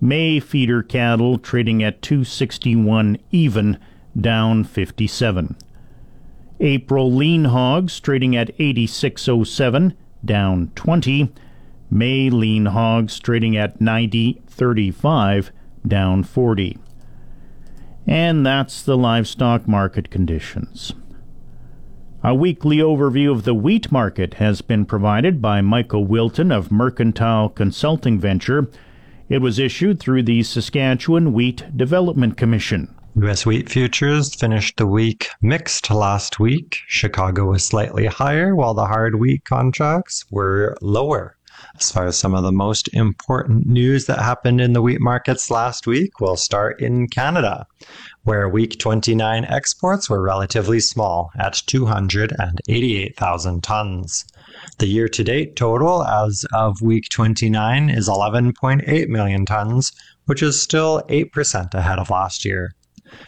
May 0.00 0.40
feeder 0.40 0.82
cattle 0.82 1.36
trading 1.36 1.82
at 1.82 2.00
261 2.00 3.18
even, 3.30 3.78
down 4.18 4.64
57. 4.64 5.56
April 6.60 7.12
lean 7.12 7.46
hogs 7.46 7.98
trading 8.00 8.36
at 8.36 8.56
86.07, 8.58 9.94
down 10.24 10.70
20. 10.74 11.32
May 11.90 12.30
lean 12.30 12.66
hogs 12.66 13.18
trading 13.18 13.56
at 13.56 13.80
90.35, 13.80 15.50
down 15.86 16.22
40. 16.22 16.78
And 18.06 18.46
that's 18.46 18.82
the 18.82 18.96
livestock 18.96 19.68
market 19.68 20.10
conditions. 20.10 20.92
A 22.24 22.34
weekly 22.34 22.76
overview 22.76 23.32
of 23.32 23.42
the 23.42 23.54
wheat 23.54 23.90
market 23.90 24.34
has 24.34 24.62
been 24.62 24.84
provided 24.84 25.42
by 25.42 25.60
Michael 25.60 26.04
Wilton 26.04 26.52
of 26.52 26.70
Mercantile 26.70 27.48
Consulting 27.48 28.20
Venture. 28.20 28.68
It 29.28 29.38
was 29.38 29.58
issued 29.58 29.98
through 29.98 30.22
the 30.22 30.44
Saskatchewan 30.44 31.32
Wheat 31.32 31.76
Development 31.76 32.36
Commission. 32.36 32.94
U.S. 33.16 33.44
wheat 33.44 33.68
futures 33.68 34.34
finished 34.34 34.78
the 34.78 34.86
week 34.86 35.28
mixed 35.42 35.90
last 35.90 36.40
week. 36.40 36.78
Chicago 36.86 37.44
was 37.44 37.62
slightly 37.62 38.06
higher, 38.06 38.56
while 38.56 38.72
the 38.72 38.86
hard 38.86 39.16
wheat 39.16 39.44
contracts 39.44 40.24
were 40.30 40.78
lower. 40.80 41.36
As 41.78 41.92
far 41.92 42.06
as 42.06 42.16
some 42.16 42.34
of 42.34 42.42
the 42.42 42.50
most 42.50 42.88
important 42.94 43.66
news 43.66 44.06
that 44.06 44.20
happened 44.20 44.62
in 44.62 44.72
the 44.72 44.80
wheat 44.80 45.02
markets 45.02 45.50
last 45.50 45.86
week, 45.86 46.20
we'll 46.20 46.38
start 46.38 46.80
in 46.80 47.06
Canada, 47.06 47.66
where 48.24 48.48
week 48.48 48.78
29 48.78 49.44
exports 49.44 50.08
were 50.08 50.22
relatively 50.22 50.80
small 50.80 51.30
at 51.38 51.62
288,000 51.66 53.62
tons. 53.62 54.24
The 54.78 54.86
year 54.86 55.08
to 55.08 55.22
date 55.22 55.54
total 55.54 56.02
as 56.02 56.46
of 56.54 56.80
week 56.80 57.10
29 57.10 57.90
is 57.90 58.08
11.8 58.08 59.08
million 59.08 59.44
tons, 59.44 59.92
which 60.24 60.42
is 60.42 60.62
still 60.62 61.02
8% 61.10 61.74
ahead 61.74 61.98
of 61.98 62.08
last 62.08 62.46
year. 62.46 62.74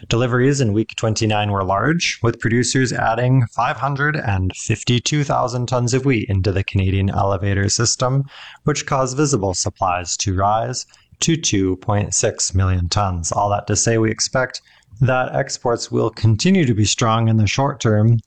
Deliveries 0.09 0.61
in 0.61 0.73
week 0.73 0.95
29 0.97 1.51
were 1.51 1.65
large, 1.65 2.19
with 2.23 2.41
producers 2.41 2.93
adding 2.93 3.47
552,000 3.47 5.67
tons 5.67 5.95
of 5.95 6.05
wheat 6.05 6.29
into 6.29 6.53
the 6.53 6.65
Canadian 6.65 7.11
elevator 7.11 7.69
system, 7.69 8.25
which 8.65 8.87
caused 8.87 9.17
visible 9.17 9.55
supplies 9.55 10.17
to 10.19 10.35
rise 10.35 10.87
to 11.21 11.37
2.6 11.37 12.55
million 12.55 12.89
tons. 12.89 13.33
All 13.33 13.51
that 13.51 13.67
to 13.67 13.77
say, 13.77 13.99
we 13.99 14.11
expect 14.11 14.61
that 15.01 15.35
exports 15.35 15.91
will 15.91 16.11
continue 16.11 16.65
to 16.65 16.75
be 16.75 16.85
strong 16.85 17.29
in 17.29 17.37
the 17.37 17.47
short 17.47 17.81
term, 17.81 18.19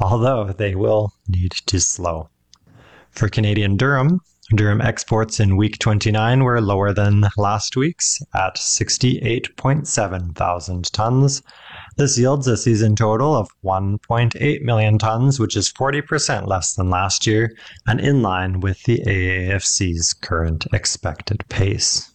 although 0.00 0.52
they 0.52 0.74
will 0.74 1.12
need 1.28 1.52
to 1.66 1.80
slow. 1.80 2.28
For 3.10 3.28
Canadian 3.28 3.76
durum, 3.76 4.18
Durum 4.52 4.84
exports 4.84 5.40
in 5.40 5.56
week 5.56 5.78
29 5.78 6.44
were 6.44 6.60
lower 6.60 6.92
than 6.92 7.24
last 7.38 7.76
week's 7.76 8.20
at 8.34 8.56
68.7 8.56 10.34
thousand 10.34 10.92
tons. 10.92 11.42
This 11.96 12.18
yields 12.18 12.46
a 12.46 12.58
season 12.58 12.94
total 12.94 13.34
of 13.34 13.48
1.8 13.64 14.60
million 14.60 14.98
tons, 14.98 15.40
which 15.40 15.56
is 15.56 15.72
40% 15.72 16.46
less 16.46 16.74
than 16.74 16.90
last 16.90 17.26
year 17.26 17.56
and 17.86 17.98
in 17.98 18.20
line 18.20 18.60
with 18.60 18.82
the 18.82 18.98
AAFC's 19.06 20.12
current 20.12 20.66
expected 20.74 21.42
pace. 21.48 22.12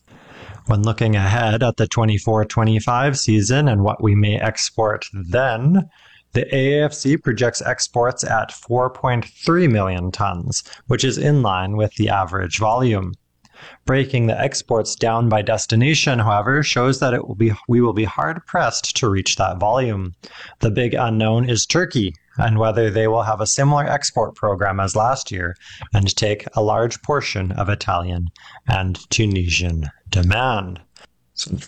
When 0.68 0.84
looking 0.84 1.16
ahead 1.16 1.64
at 1.64 1.78
the 1.78 1.88
24 1.88 2.46
25 2.46 3.18
season 3.18 3.68
and 3.68 3.84
what 3.84 4.04
we 4.04 4.14
may 4.14 4.40
export 4.40 5.08
then, 5.14 5.90
the 6.34 6.46
AAFC 6.46 7.22
projects 7.24 7.62
exports 7.62 8.24
at 8.24 8.52
4.3 8.52 9.72
million 9.72 10.12
tons, 10.12 10.64
which 10.88 11.04
is 11.04 11.18
in 11.18 11.42
line 11.42 11.76
with 11.76 11.96
the 11.96 12.10
average 12.10 12.58
volume. 12.60 13.14
Breaking 13.86 14.28
the 14.28 14.40
exports 14.40 14.96
down 14.96 15.28
by 15.28 15.42
destination, 15.42 16.20
however, 16.20 16.64
shows 16.64 17.00
that 17.00 17.14
it 17.14 17.28
will 17.28 17.36
be 17.36 17.52
we 17.68 17.82
will 17.82 17.94
be 17.94 18.06
hard 18.06 18.46
pressed 18.46 18.96
to 18.98 19.10
reach 19.10 19.36
that 19.36 19.58
volume. 19.58 20.16
The 20.60 20.72
big 20.72 20.94
unknown 20.94 21.50
is 21.50 21.66
Turkey 21.66 22.14
and 22.38 22.58
whether 22.58 22.90
they 22.90 23.08
will 23.08 23.24
have 23.24 23.42
a 23.42 23.48
similar 23.48 23.84
export 23.84 24.36
program 24.36 24.80
as 24.80 24.96
last 24.96 25.30
year 25.30 25.58
and 25.94 26.16
take 26.16 26.46
a 26.56 26.64
large 26.64 27.02
portion 27.02 27.52
of 27.52 27.68
Italian 27.68 28.30
and 28.68 28.98
Tunisian 29.10 29.88
demand. 30.10 30.80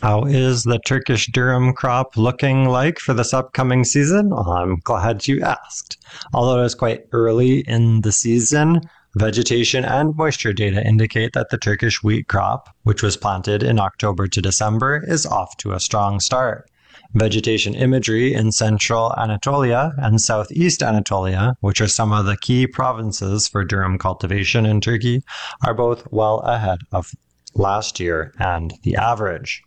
How 0.02 0.26
is 0.26 0.64
the 0.64 0.80
Turkish 0.80 1.30
durum 1.30 1.74
crop 1.74 2.18
looking 2.18 2.66
like 2.66 3.00
for 3.00 3.14
this 3.14 3.34
upcoming 3.34 3.86
season? 3.86 4.30
Well, 4.30 4.52
I'm 4.52 4.76
glad 4.84 5.28
you 5.30 5.42
asked. 5.42 5.98
Although 6.34 6.62
it 6.62 6.66
is 6.66 6.76
quite 6.76 7.08
early 7.14 7.60
in 7.62 8.02
the 8.02 8.12
season, 8.12 8.82
vegetation 9.16 9.86
and 9.86 10.16
moisture 10.18 10.52
data 10.52 10.86
indicate 10.86 11.32
that 11.34 11.52
the 11.52 11.58
Turkish 11.58 12.04
wheat 12.04 12.28
crop, 12.28 12.76
which 12.84 13.02
was 13.02 13.16
planted 13.16 13.64
in 13.64 13.80
October 13.80 14.28
to 14.28 14.42
December, 14.42 15.06
is 15.08 15.26
off 15.26 15.56
to 15.58 15.72
a 15.72 15.80
strong 15.80 16.20
start. 16.20 16.70
Vegetation 17.14 17.74
imagery 17.74 18.34
in 18.34 18.52
central 18.52 19.14
Anatolia 19.18 19.94
and 19.98 20.20
southeast 20.20 20.84
Anatolia, 20.84 21.56
which 21.62 21.80
are 21.80 21.88
some 21.88 22.12
of 22.12 22.26
the 22.26 22.38
key 22.38 22.68
provinces 22.68 23.48
for 23.48 23.66
durum 23.66 23.98
cultivation 23.98 24.66
in 24.66 24.82
Turkey, 24.82 25.24
are 25.66 25.74
both 25.74 26.06
well 26.12 26.40
ahead 26.40 26.80
of 26.92 27.14
last 27.54 28.00
year 28.00 28.34
and 28.40 28.74
the 28.84 28.96
average. 28.96 29.64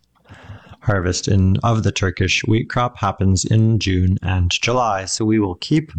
Harvest 0.80 1.28
in, 1.28 1.56
of 1.62 1.82
the 1.82 1.92
Turkish 1.92 2.44
wheat 2.44 2.68
crop 2.68 2.98
happens 2.98 3.44
in 3.44 3.78
June 3.78 4.18
and 4.22 4.50
July, 4.50 5.06
so 5.06 5.24
we 5.24 5.38
will 5.38 5.54
keep 5.56 5.90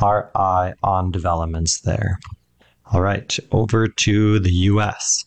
our 0.00 0.30
eye 0.34 0.74
on 0.82 1.12
developments 1.12 1.80
there. 1.80 2.18
All 2.92 3.00
right, 3.00 3.38
over 3.52 3.86
to 3.86 4.40
the 4.40 4.50
US. 4.50 5.24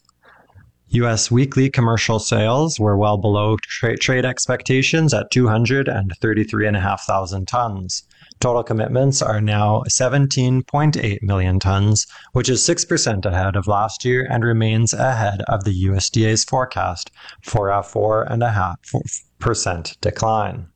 U.S. 0.89 1.32
weekly 1.32 1.69
commercial 1.69 2.19
sales 2.19 2.80
were 2.80 2.97
well 2.97 3.17
below 3.17 3.58
tra- 3.58 3.97
trade 3.97 4.23
expectations 4.23 5.13
at 5.13 5.32
233,500 5.32 7.47
tons. 7.47 8.04
Total 8.39 8.63
commitments 8.63 9.21
are 9.21 9.41
now 9.41 9.84
17.8 9.89 11.21
million 11.21 11.60
tons, 11.60 12.08
which 12.34 12.50
is 12.50 12.62
6% 12.62 13.26
ahead 13.26 13.56
of 13.56 13.67
last 13.67 14.04
year 14.06 14.28
and 14.30 14.43
remains 14.43 14.93
ahead 14.93 15.41
of 15.48 15.63
the 15.63 15.86
USDA's 15.86 16.43
forecast 16.43 17.12
for 17.41 17.69
a 17.69 17.82
4.5% 17.82 20.02
decline. 20.02 20.67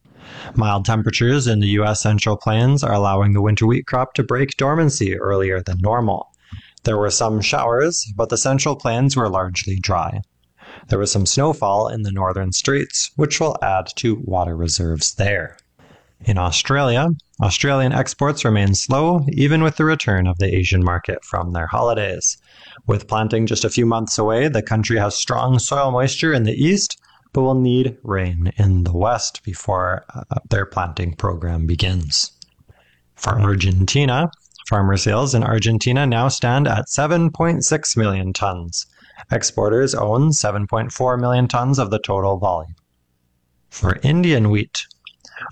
Mild 0.55 0.85
temperatures 0.85 1.47
in 1.47 1.59
the 1.59 1.69
U.S. 1.69 2.01
Central 2.01 2.37
Plains 2.37 2.83
are 2.83 2.93
allowing 2.93 3.33
the 3.33 3.41
winter 3.41 3.67
wheat 3.67 3.87
crop 3.87 4.13
to 4.13 4.23
break 4.23 4.55
dormancy 4.57 5.17
earlier 5.17 5.61
than 5.61 5.79
normal. 5.79 6.27
There 6.83 6.97
were 6.97 7.11
some 7.11 7.41
showers, 7.41 8.05
but 8.15 8.29
the 8.29 8.37
central 8.37 8.75
plains 8.75 9.15
were 9.15 9.27
largely 9.27 9.79
dry. 9.79 10.21
There 10.87 10.99
was 10.99 11.11
some 11.11 11.25
snowfall 11.25 11.87
in 11.87 12.03
the 12.03 12.11
northern 12.11 12.51
straits, 12.51 13.09
which 13.15 13.39
will 13.39 13.57
add 13.61 13.87
to 13.97 14.21
water 14.23 14.55
reserves 14.55 15.15
there. 15.15 15.57
In 16.25 16.37
Australia, 16.37 17.09
Australian 17.41 17.93
exports 17.93 18.43
remain 18.43 18.73
slow 18.75 19.25
even 19.31 19.63
with 19.63 19.77
the 19.77 19.85
return 19.85 20.27
of 20.27 20.37
the 20.39 20.53
Asian 20.53 20.83
market 20.83 21.23
from 21.23 21.53
their 21.53 21.67
holidays. 21.67 22.37
With 22.85 23.07
planting 23.07 23.45
just 23.47 23.63
a 23.63 23.69
few 23.69 23.85
months 23.85 24.17
away, 24.17 24.47
the 24.47 24.61
country 24.61 24.97
has 24.97 25.15
strong 25.15 25.59
soil 25.59 25.91
moisture 25.91 26.33
in 26.33 26.43
the 26.43 26.53
east, 26.53 26.99
but 27.31 27.43
will 27.43 27.55
need 27.55 27.97
rain 28.03 28.51
in 28.57 28.83
the 28.83 28.95
west 28.95 29.43
before 29.43 30.03
uh, 30.13 30.23
their 30.49 30.65
planting 30.65 31.15
program 31.15 31.65
begins. 31.65 32.31
For 33.15 33.39
Argentina, 33.39 34.31
Farmer 34.69 34.97
sales 34.97 35.33
in 35.33 35.43
Argentina 35.43 36.05
now 36.05 36.27
stand 36.27 36.67
at 36.67 36.85
7.6 36.85 37.97
million 37.97 38.33
tons. 38.33 38.85
Exporters 39.31 39.95
own 39.95 40.29
7.4 40.29 41.19
million 41.19 41.47
tons 41.47 41.79
of 41.79 41.89
the 41.89 41.97
total 41.97 42.37
volume. 42.37 42.75
For 43.71 43.97
Indian 44.03 44.51
wheat, 44.51 44.85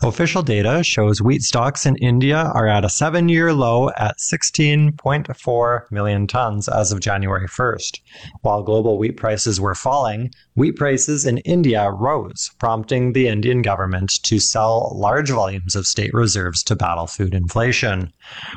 Official 0.03 0.43
data 0.43 0.83
shows 0.83 1.21
wheat 1.21 1.41
stocks 1.41 1.85
in 1.85 1.95
India 1.97 2.51
are 2.53 2.67
at 2.67 2.83
a 2.83 2.89
seven 2.89 3.29
year 3.29 3.53
low 3.53 3.89
at 3.97 4.17
16.4 4.17 5.91
million 5.91 6.27
tons 6.27 6.67
as 6.67 6.91
of 6.91 6.99
January 6.99 7.47
1st. 7.47 8.01
While 8.41 8.63
global 8.63 8.97
wheat 8.97 9.17
prices 9.17 9.61
were 9.61 9.75
falling, 9.75 10.31
wheat 10.55 10.75
prices 10.75 11.25
in 11.25 11.37
India 11.39 11.89
rose, 11.89 12.51
prompting 12.59 13.13
the 13.13 13.27
Indian 13.27 13.61
government 13.61 14.21
to 14.23 14.39
sell 14.39 14.93
large 14.95 15.29
volumes 15.29 15.75
of 15.75 15.87
state 15.87 16.13
reserves 16.13 16.63
to 16.63 16.75
battle 16.75 17.07
food 17.07 17.33
inflation. 17.33 18.11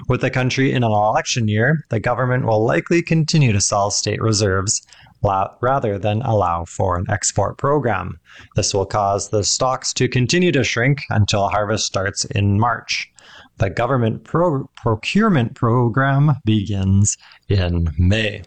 With 0.08 0.20
the 0.22 0.30
country 0.30 0.72
in 0.72 0.82
an 0.82 0.90
election 0.90 1.48
year, 1.48 1.84
the 1.90 2.00
government 2.00 2.44
will 2.44 2.64
likely 2.64 3.02
continue 3.02 3.52
to 3.52 3.60
sell 3.60 3.90
state 3.90 4.20
reserves 4.20 4.82
rather 5.22 5.98
than 5.98 6.22
allow 6.22 6.64
for 6.64 6.96
an 6.96 7.06
export 7.08 7.58
program. 7.58 8.18
This 8.56 8.74
will 8.74 8.86
cause 8.86 9.28
the 9.28 9.44
stocks 9.44 9.92
to 9.94 10.08
continue 10.08 10.52
to 10.52 10.64
shrink 10.64 11.02
until 11.10 11.48
harvest 11.48 11.86
starts 11.86 12.24
in 12.24 12.58
March. 12.58 13.10
The 13.58 13.70
government 13.70 14.24
pro- 14.24 14.70
procurement 14.76 15.54
program 15.54 16.36
begins 16.44 17.18
in 17.48 17.90
May. 17.98 18.42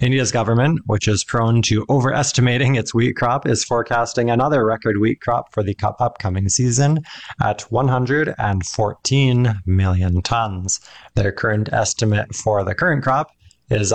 India's 0.00 0.32
government, 0.32 0.80
which 0.86 1.06
is 1.06 1.22
prone 1.24 1.60
to 1.62 1.84
overestimating 1.90 2.74
its 2.74 2.94
wheat 2.94 3.16
crop, 3.16 3.46
is 3.46 3.64
forecasting 3.64 4.30
another 4.30 4.64
record 4.64 4.98
wheat 4.98 5.20
crop 5.20 5.52
for 5.52 5.62
the 5.62 5.76
upcoming 5.82 6.48
season 6.48 7.00
at 7.42 7.60
114 7.70 9.54
million 9.66 10.22
tons. 10.22 10.80
Their 11.14 11.32
current 11.32 11.70
estimate 11.70 12.34
for 12.34 12.64
the 12.64 12.74
current 12.74 13.02
crop 13.02 13.30
is 13.68 13.92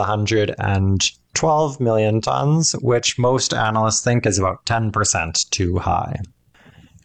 112 1.42 1.80
million 1.82 2.22
tons, 2.22 2.74
which 2.82 3.20
most 3.20 3.54
analysts 3.54 4.02
think 4.02 4.26
is 4.26 4.40
about 4.40 4.66
10% 4.66 5.50
too 5.50 5.78
high. 5.78 6.18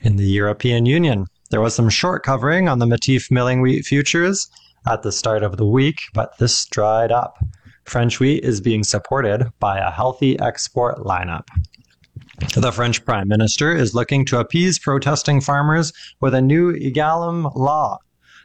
In 0.02 0.16
the 0.16 0.26
European 0.26 0.86
Union, 0.86 1.26
there 1.50 1.60
was 1.60 1.74
some 1.74 1.88
short 1.88 2.22
covering 2.22 2.68
on 2.68 2.78
the 2.78 2.86
Matif 2.86 3.30
milling 3.30 3.60
wheat 3.60 3.84
futures 3.84 4.48
at 4.86 5.02
the 5.02 5.10
start 5.10 5.42
of 5.42 5.56
the 5.56 5.66
week, 5.66 5.98
but 6.14 6.38
this 6.38 6.64
dried 6.66 7.10
up. 7.10 7.44
French 7.84 8.20
wheat 8.20 8.44
is 8.44 8.60
being 8.60 8.84
supported 8.84 9.50
by 9.58 9.78
a 9.78 9.90
healthy 9.90 10.38
export 10.38 10.98
lineup. 10.98 11.48
The 12.54 12.70
French 12.70 13.04
Prime 13.04 13.26
Minister 13.26 13.74
is 13.74 13.94
looking 13.94 14.24
to 14.26 14.38
appease 14.38 14.78
protesting 14.78 15.40
farmers 15.40 15.92
with 16.20 16.34
a 16.34 16.40
new 16.40 16.72
EGalim 16.72 17.54
law 17.56 17.98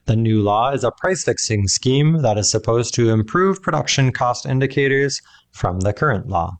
the 0.05 0.15
new 0.15 0.41
law 0.41 0.71
is 0.71 0.83
a 0.83 0.91
price 0.91 1.23
fixing 1.23 1.67
scheme 1.67 2.21
that 2.21 2.37
is 2.37 2.49
supposed 2.49 2.93
to 2.93 3.09
improve 3.09 3.61
production 3.61 4.11
cost 4.11 4.45
indicators 4.45 5.19
from 5.55 5.79
the 5.79 5.93
current 5.93 6.27
law. 6.27 6.57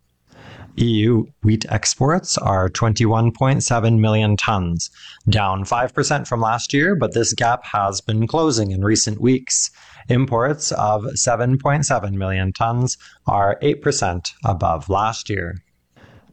EU 0.77 1.25
wheat 1.43 1.65
exports 1.69 2.37
are 2.37 2.69
21.7 2.69 3.99
million 3.99 4.35
tons, 4.35 4.89
down 5.29 5.63
5% 5.63 6.27
from 6.27 6.41
last 6.41 6.73
year, 6.73 6.95
but 6.95 7.13
this 7.13 7.33
gap 7.33 7.63
has 7.65 8.01
been 8.01 8.25
closing 8.27 8.71
in 8.71 8.83
recent 8.83 9.21
weeks. 9.21 9.69
Imports 10.09 10.71
of 10.73 11.03
7.7 11.03 12.13
million 12.13 12.51
tons 12.51 12.97
are 13.27 13.57
8% 13.61 14.31
above 14.43 14.89
last 14.89 15.29
year. 15.29 15.55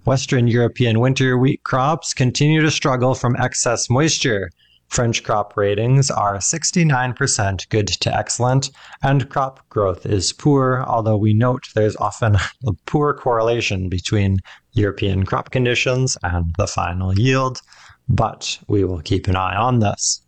Western 0.05 0.49
European 0.49 0.99
winter 0.99 1.39
wheat 1.39 1.63
crops 1.63 2.13
continue 2.13 2.61
to 2.61 2.71
struggle 2.71 3.15
from 3.15 3.37
excess 3.37 3.89
moisture, 3.89 4.51
French 4.93 5.25
crop 5.25 5.57
ratings 5.57 6.11
are 6.11 6.37
69% 6.37 7.69
good 7.71 7.89
to 7.89 8.15
excellent, 8.15 8.71
and 9.03 9.31
crop 9.31 9.67
growth 9.71 10.05
is 10.05 10.35
poor, 10.35 10.85
although 10.87 11.17
we 11.17 11.33
note 11.33 11.63
there's 11.75 11.97
often 11.97 12.35
a 12.35 12.73
poor 12.85 13.15
correlation 13.15 13.89
between 13.89 14.37
European 14.73 15.25
crop 15.25 15.51
conditions 15.51 16.19
and 16.23 16.55
the 16.59 16.67
final 16.67 17.19
yield, 17.19 17.63
but 18.07 18.59
we 18.69 18.85
will 18.85 19.01
keep 19.01 19.29
an 19.29 19.35
eye 19.35 19.57
on 19.57 19.79
this. 19.79 20.21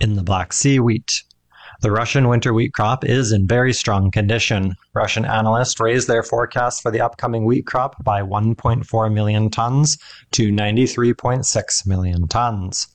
In 0.00 0.14
the 0.14 0.22
Black 0.22 0.54
Sea 0.54 0.80
wheat, 0.80 1.22
the 1.82 1.90
Russian 1.90 2.28
winter 2.28 2.54
wheat 2.54 2.72
crop 2.72 3.04
is 3.04 3.32
in 3.32 3.46
very 3.46 3.74
strong 3.74 4.10
condition. 4.10 4.74
Russian 4.94 5.26
analysts 5.26 5.78
raised 5.78 6.08
their 6.08 6.22
forecast 6.22 6.80
for 6.80 6.90
the 6.90 7.02
upcoming 7.02 7.44
wheat 7.44 7.66
crop 7.66 8.02
by 8.02 8.22
1.4 8.22 9.12
million 9.12 9.50
tons 9.50 9.98
to 10.30 10.50
93.6 10.50 11.86
million 11.86 12.26
tons. 12.28 12.88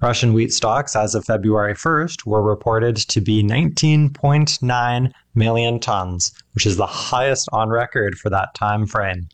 Russian 0.00 0.32
wheat 0.32 0.52
stocks 0.52 0.96
as 0.96 1.14
of 1.14 1.24
February 1.24 1.74
1st 1.74 2.26
were 2.26 2.42
reported 2.42 2.96
to 2.96 3.20
be 3.20 3.42
19.9 3.42 5.12
million 5.34 5.80
tons, 5.80 6.32
which 6.54 6.66
is 6.66 6.76
the 6.76 6.86
highest 6.86 7.48
on 7.52 7.68
record 7.68 8.18
for 8.18 8.30
that 8.30 8.54
time 8.54 8.86
frame. 8.86 9.28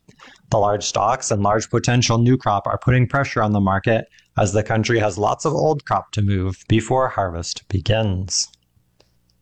The 0.49 0.57
large 0.57 0.83
stocks 0.83 1.31
and 1.31 1.43
large 1.43 1.69
potential 1.69 2.17
new 2.17 2.37
crop 2.37 2.67
are 2.67 2.77
putting 2.77 3.07
pressure 3.07 3.41
on 3.41 3.53
the 3.53 3.59
market 3.59 4.07
as 4.37 4.53
the 4.53 4.63
country 4.63 4.99
has 4.99 5.17
lots 5.17 5.45
of 5.45 5.53
old 5.53 5.85
crop 5.85 6.11
to 6.11 6.21
move 6.21 6.63
before 6.67 7.09
harvest 7.09 7.67
begins 7.67 8.49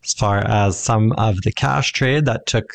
as 0.08 0.14
far 0.14 0.38
as 0.48 0.80
some 0.80 1.12
of 1.14 1.42
the 1.42 1.52
cash 1.52 1.92
trade 1.92 2.24
that 2.24 2.46
took 2.46 2.72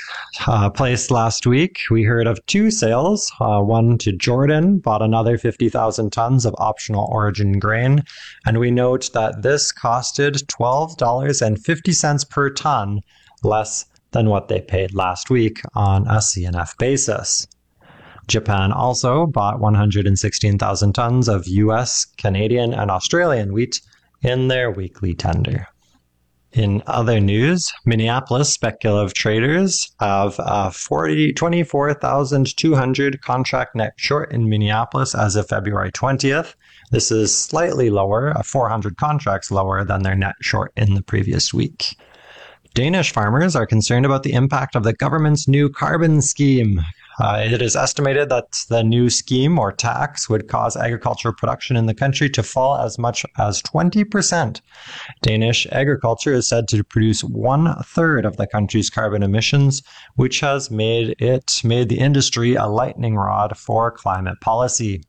uh, 0.47 0.69
place 0.69 1.11
last 1.11 1.47
week. 1.47 1.79
We 1.91 2.03
heard 2.03 2.27
of 2.27 2.45
two 2.45 2.71
sales 2.71 3.33
uh, 3.41 3.61
one 3.61 3.97
to 3.99 4.13
Jordan, 4.13 4.81
bought 4.81 5.01
another 5.01 5.39
50,000 5.39 6.13
tons 6.13 6.45
of 6.45 6.55
optional 6.59 7.09
origin 7.11 7.59
grain. 7.59 8.05
And 8.45 8.59
we 8.59 8.71
note 8.71 9.11
that 9.15 9.41
this 9.41 9.73
costed 9.73 10.45
$12.50 10.45 12.29
per 12.29 12.51
ton, 12.51 13.01
less 13.43 13.87
than 14.11 14.29
what 14.29 14.49
they 14.49 14.61
paid 14.61 14.95
last 14.95 15.31
week 15.31 15.63
on 15.75 16.07
a 16.09 16.19
CNF 16.19 16.77
basis. 16.77 17.47
Japan 18.29 18.73
also 18.73 19.27
bought 19.27 19.59
116,000 19.59 20.93
tons 20.93 21.29
of 21.29 21.49
US, 21.49 22.05
Canadian, 22.19 22.75
and 22.75 22.91
Australian 22.91 23.55
wheat 23.55 23.81
in 24.21 24.49
their 24.49 24.71
weekly 24.71 25.15
tender. 25.15 25.67
In 26.53 26.83
other 26.87 27.19
news, 27.19 27.73
Minneapolis 27.87 28.53
speculative 28.53 29.15
traders 29.15 29.91
have 30.01 30.39
uh, 30.39 30.69
40, 30.71 31.33
24,200 31.33 33.23
contract 33.23 33.75
net 33.75 33.95
short 33.97 34.31
in 34.33 34.51
Minneapolis 34.51 35.15
as 35.15 35.35
of 35.35 35.49
February 35.49 35.91
20th. 35.93 36.55
This 36.91 37.11
is 37.11 37.37
slightly 37.37 37.89
lower, 37.89 38.37
uh, 38.37 38.43
400 38.43 38.99
contracts 38.99 39.51
lower 39.51 39.83
than 39.83 40.03
their 40.03 40.15
net 40.15 40.35
short 40.43 40.73
in 40.77 40.93
the 40.93 41.03
previous 41.03 41.55
week. 41.55 41.97
Danish 42.75 43.13
farmers 43.13 43.57
are 43.57 43.67
concerned 43.67 44.05
about 44.05 44.23
the 44.23 44.33
impact 44.35 44.77
of 44.77 44.83
the 44.83 44.93
government's 44.93 45.49
new 45.49 45.71
carbon 45.71 46.21
scheme. 46.21 46.81
Uh, 47.21 47.43
it 47.45 47.61
is 47.61 47.77
estimated 47.77 48.29
that 48.29 48.65
the 48.69 48.83
new 48.83 49.11
scheme 49.11 49.59
or 49.59 49.73
tax 49.73 50.29
would 50.29 50.49
cause 50.49 50.77
agricultural 50.77 51.35
production 51.35 51.77
in 51.77 51.87
the 51.87 51.95
country 51.95 52.29
to 52.31 52.43
fall 52.43 52.77
as 52.77 52.99
much 52.99 53.25
as 53.39 53.63
20%. 53.63 54.61
Danish 55.23 55.67
agriculture 55.73 56.33
is 56.33 56.49
said 56.49 56.69
to 56.69 56.83
produce 56.85 57.23
one 57.23 57.75
third 57.85 58.25
of 58.25 58.37
the 58.37 58.47
country's 58.47 58.91
carbon 58.91 59.23
emissions, 59.23 59.83
which 60.17 60.41
has 60.41 60.71
made 60.71 61.15
it 61.19 61.61
made 61.65 61.89
the 61.89 61.99
industry 61.99 62.55
a 62.55 62.67
lightning 62.67 63.17
rod 63.17 63.57
for 63.57 63.91
climate 63.91 64.41
policy. 64.41 65.03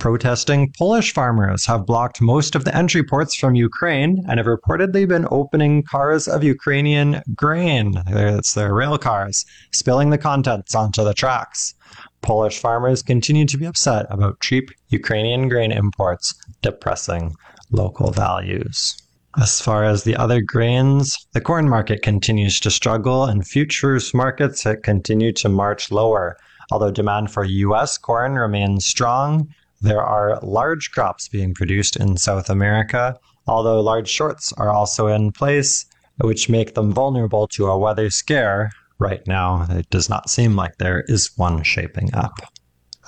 Protesting 0.00 0.72
Polish 0.78 1.12
farmers 1.12 1.66
have 1.66 1.84
blocked 1.84 2.22
most 2.22 2.54
of 2.54 2.64
the 2.64 2.74
entry 2.74 3.04
ports 3.04 3.34
from 3.34 3.54
Ukraine 3.54 4.24
and 4.26 4.38
have 4.38 4.46
reportedly 4.46 5.06
been 5.06 5.28
opening 5.30 5.82
cars 5.82 6.26
of 6.26 6.42
Ukrainian 6.42 7.20
grain. 7.34 8.02
It's 8.06 8.54
their 8.54 8.72
rail 8.72 8.96
cars, 8.96 9.44
spilling 9.72 10.08
the 10.08 10.16
contents 10.16 10.74
onto 10.74 11.04
the 11.04 11.12
tracks. 11.12 11.74
Polish 12.22 12.58
farmers 12.58 13.02
continue 13.02 13.44
to 13.44 13.58
be 13.58 13.66
upset 13.66 14.06
about 14.08 14.40
cheap 14.40 14.70
Ukrainian 14.88 15.50
grain 15.50 15.70
imports, 15.70 16.34
depressing 16.62 17.34
local 17.70 18.10
values. 18.10 18.96
As 19.38 19.60
far 19.60 19.84
as 19.84 20.04
the 20.04 20.16
other 20.16 20.40
grains, 20.40 21.26
the 21.34 21.42
corn 21.42 21.68
market 21.68 22.00
continues 22.00 22.58
to 22.60 22.70
struggle 22.70 23.24
and 23.24 23.46
futures 23.46 24.14
markets 24.14 24.66
continue 24.82 25.32
to 25.34 25.50
march 25.50 25.90
lower. 25.90 26.38
Although 26.72 26.90
demand 26.90 27.30
for 27.30 27.44
U.S. 27.44 27.98
corn 27.98 28.36
remains 28.36 28.86
strong, 28.86 29.52
there 29.80 30.02
are 30.02 30.38
large 30.42 30.90
crops 30.90 31.28
being 31.28 31.54
produced 31.54 31.96
in 31.96 32.16
South 32.16 32.50
America, 32.50 33.18
although 33.46 33.80
large 33.80 34.08
shorts 34.08 34.52
are 34.54 34.70
also 34.70 35.06
in 35.06 35.32
place, 35.32 35.86
which 36.18 36.48
make 36.48 36.74
them 36.74 36.92
vulnerable 36.92 37.48
to 37.48 37.66
a 37.66 37.78
weather 37.78 38.10
scare. 38.10 38.70
Right 38.98 39.26
now, 39.26 39.66
it 39.70 39.88
does 39.88 40.10
not 40.10 40.28
seem 40.28 40.54
like 40.54 40.76
there 40.76 41.04
is 41.08 41.30
one 41.36 41.62
shaping 41.62 42.14
up. 42.14 42.32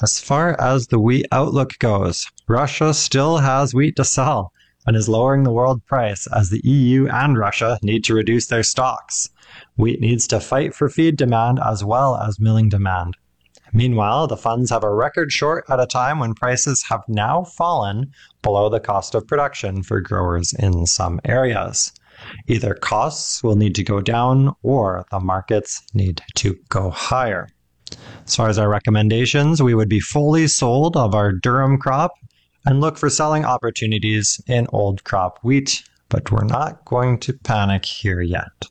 As 0.01 0.19
far 0.19 0.59
as 0.59 0.87
the 0.87 0.99
wheat 0.99 1.27
outlook 1.31 1.79
goes, 1.79 2.27
Russia 2.49 2.95
still 2.95 3.39
has 3.39 3.75
wheat 3.75 3.97
to 3.97 4.05
sell 4.05 4.53
and 4.87 4.97
is 4.97 5.09
lowering 5.09 5.45
the 5.45 5.53
world 5.53 5.85
price 5.87 6.27
as 6.35 6.51
the 6.51 6.67
EU 6.67 7.07
and 7.09 7.39
Russia 7.39 7.79
need 7.83 8.03
to 8.05 8.15
reduce 8.15 8.47
their 8.47 8.63
stocks. 8.63 9.29
Wheat 9.77 10.01
needs 10.01 10.27
to 10.29 10.41
fight 10.41 10.75
for 10.75 10.89
feed 10.89 11.17
demand 11.17 11.61
as 11.65 11.85
well 11.85 12.17
as 12.17 12.41
milling 12.41 12.69
demand. 12.69 13.17
Meanwhile, 13.73 14.27
the 14.27 14.37
funds 14.37 14.71
have 14.71 14.85
a 14.85 14.95
record 14.95 15.33
short 15.33 15.65
at 15.71 15.81
a 15.81 15.87
time 15.87 16.19
when 16.19 16.35
prices 16.35 16.85
have 16.91 17.03
now 17.09 17.45
fallen 17.45 18.13
below 18.43 18.69
the 18.69 18.81
cost 18.81 19.15
of 19.15 19.27
production 19.27 19.83
for 19.83 20.01
growers 20.01 20.53
in 20.53 20.87
some 20.87 21.21
areas. 21.25 21.93
Either 22.47 22.75
costs 22.75 23.43
will 23.43 23.57
need 23.57 23.75
to 23.75 23.83
go 23.83 24.01
down 24.01 24.55
or 24.63 25.07
the 25.11 25.21
markets 25.21 25.83
need 25.95 26.21
to 26.35 26.59
go 26.69 26.91
higher. 26.91 27.49
As 28.27 28.37
far 28.37 28.49
as 28.49 28.59
our 28.59 28.69
recommendations, 28.69 29.63
we 29.63 29.75
would 29.75 29.89
be 29.89 30.01
fully 30.01 30.47
sold 30.49 30.97
of 30.97 31.15
our 31.15 31.33
durum 31.33 31.79
crop 31.79 32.13
and 32.67 32.81
look 32.81 32.99
for 32.99 33.11
selling 33.11 33.45
opportunities 33.45 34.41
in 34.47 34.67
old 34.73 35.03
crop 35.05 35.39
wheat, 35.43 35.83
but 36.09 36.31
we're 36.31 36.45
not 36.45 36.85
going 36.85 37.19
to 37.21 37.33
panic 37.33 37.85
here 37.85 38.21
yet. 38.21 38.69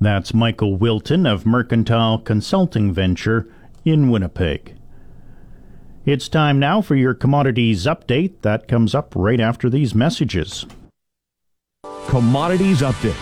That's 0.00 0.34
Michael 0.34 0.76
Wilton 0.76 1.26
of 1.26 1.46
Mercantile 1.46 2.18
Consulting 2.18 2.92
Venture 2.92 3.48
in 3.84 4.10
Winnipeg. 4.10 4.74
It's 6.04 6.28
time 6.28 6.58
now 6.58 6.80
for 6.80 6.94
your 6.94 7.14
commodities 7.14 7.86
update. 7.86 8.42
That 8.42 8.68
comes 8.68 8.94
up 8.94 9.14
right 9.16 9.40
after 9.40 9.70
these 9.70 9.94
messages. 9.94 10.66
Commodities 12.08 12.80
update. 12.80 13.14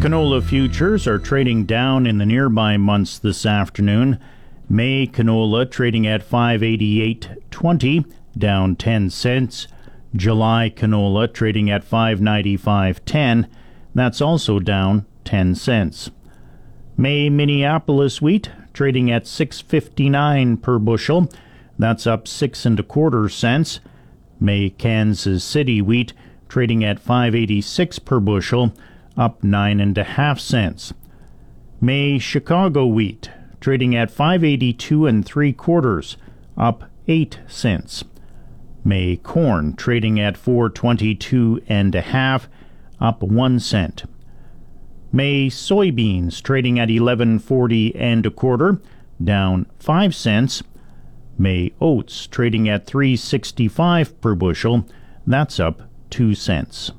Canola 0.00 0.42
futures 0.42 1.06
are 1.06 1.18
trading 1.18 1.64
down 1.64 2.06
in 2.06 2.18
the 2.18 2.26
nearby 2.26 2.76
months 2.76 3.18
this 3.18 3.46
afternoon. 3.46 4.20
May 4.68 5.06
canola 5.06 5.70
trading 5.70 6.06
at 6.06 6.28
588.20, 6.28 8.12
down 8.36 8.76
10 8.76 9.10
cents. 9.10 9.68
July 10.14 10.72
canola 10.74 11.32
trading 11.32 11.70
at 11.70 11.88
595.10, 11.88 13.48
that's 13.94 14.20
also 14.20 14.58
down 14.58 15.06
10 15.26 15.54
cents. 15.54 16.10
May 16.96 17.28
Minneapolis 17.28 18.22
wheat 18.22 18.50
trading 18.72 19.10
at 19.10 19.24
6.59 19.24 20.62
per 20.62 20.78
bushel. 20.78 21.28
That's 21.78 22.06
up 22.06 22.26
6 22.26 22.64
and 22.64 22.80
a 22.80 22.82
quarter 22.82 23.28
cents. 23.28 23.80
May 24.40 24.70
Kansas 24.70 25.44
City 25.44 25.82
wheat 25.82 26.14
trading 26.48 26.84
at 26.84 27.02
5.86 27.02 28.04
per 28.04 28.20
bushel, 28.20 28.72
up 29.16 29.42
9 29.42 29.80
and 29.80 29.98
a 29.98 30.04
half 30.04 30.40
cents. 30.40 30.94
May 31.80 32.18
Chicago 32.18 32.86
wheat 32.86 33.30
trading 33.60 33.94
at 33.94 34.10
5.82 34.10 35.08
and 35.08 35.24
3 35.24 35.52
quarters, 35.52 36.16
up 36.56 36.84
8 37.08 37.40
cents. 37.46 38.04
May 38.84 39.16
corn 39.16 39.74
trading 39.74 40.20
at 40.20 40.36
4.22 40.36 41.62
and 41.68 41.94
a 41.94 42.00
half, 42.00 42.48
up 43.00 43.22
1 43.22 43.58
cent. 43.58 44.04
May 45.16 45.48
soybeans 45.48 46.42
trading 46.42 46.78
at 46.78 46.90
11.40 46.90 47.98
and 47.98 48.26
a 48.26 48.30
quarter, 48.30 48.82
down 49.24 49.64
5 49.78 50.14
cents. 50.14 50.62
May 51.38 51.72
oats 51.80 52.26
trading 52.26 52.68
at 52.68 52.86
3.65 52.86 54.20
per 54.20 54.34
bushel, 54.34 54.86
that's 55.26 55.58
up 55.58 55.84
2 56.10 56.34
cents. 56.34 56.92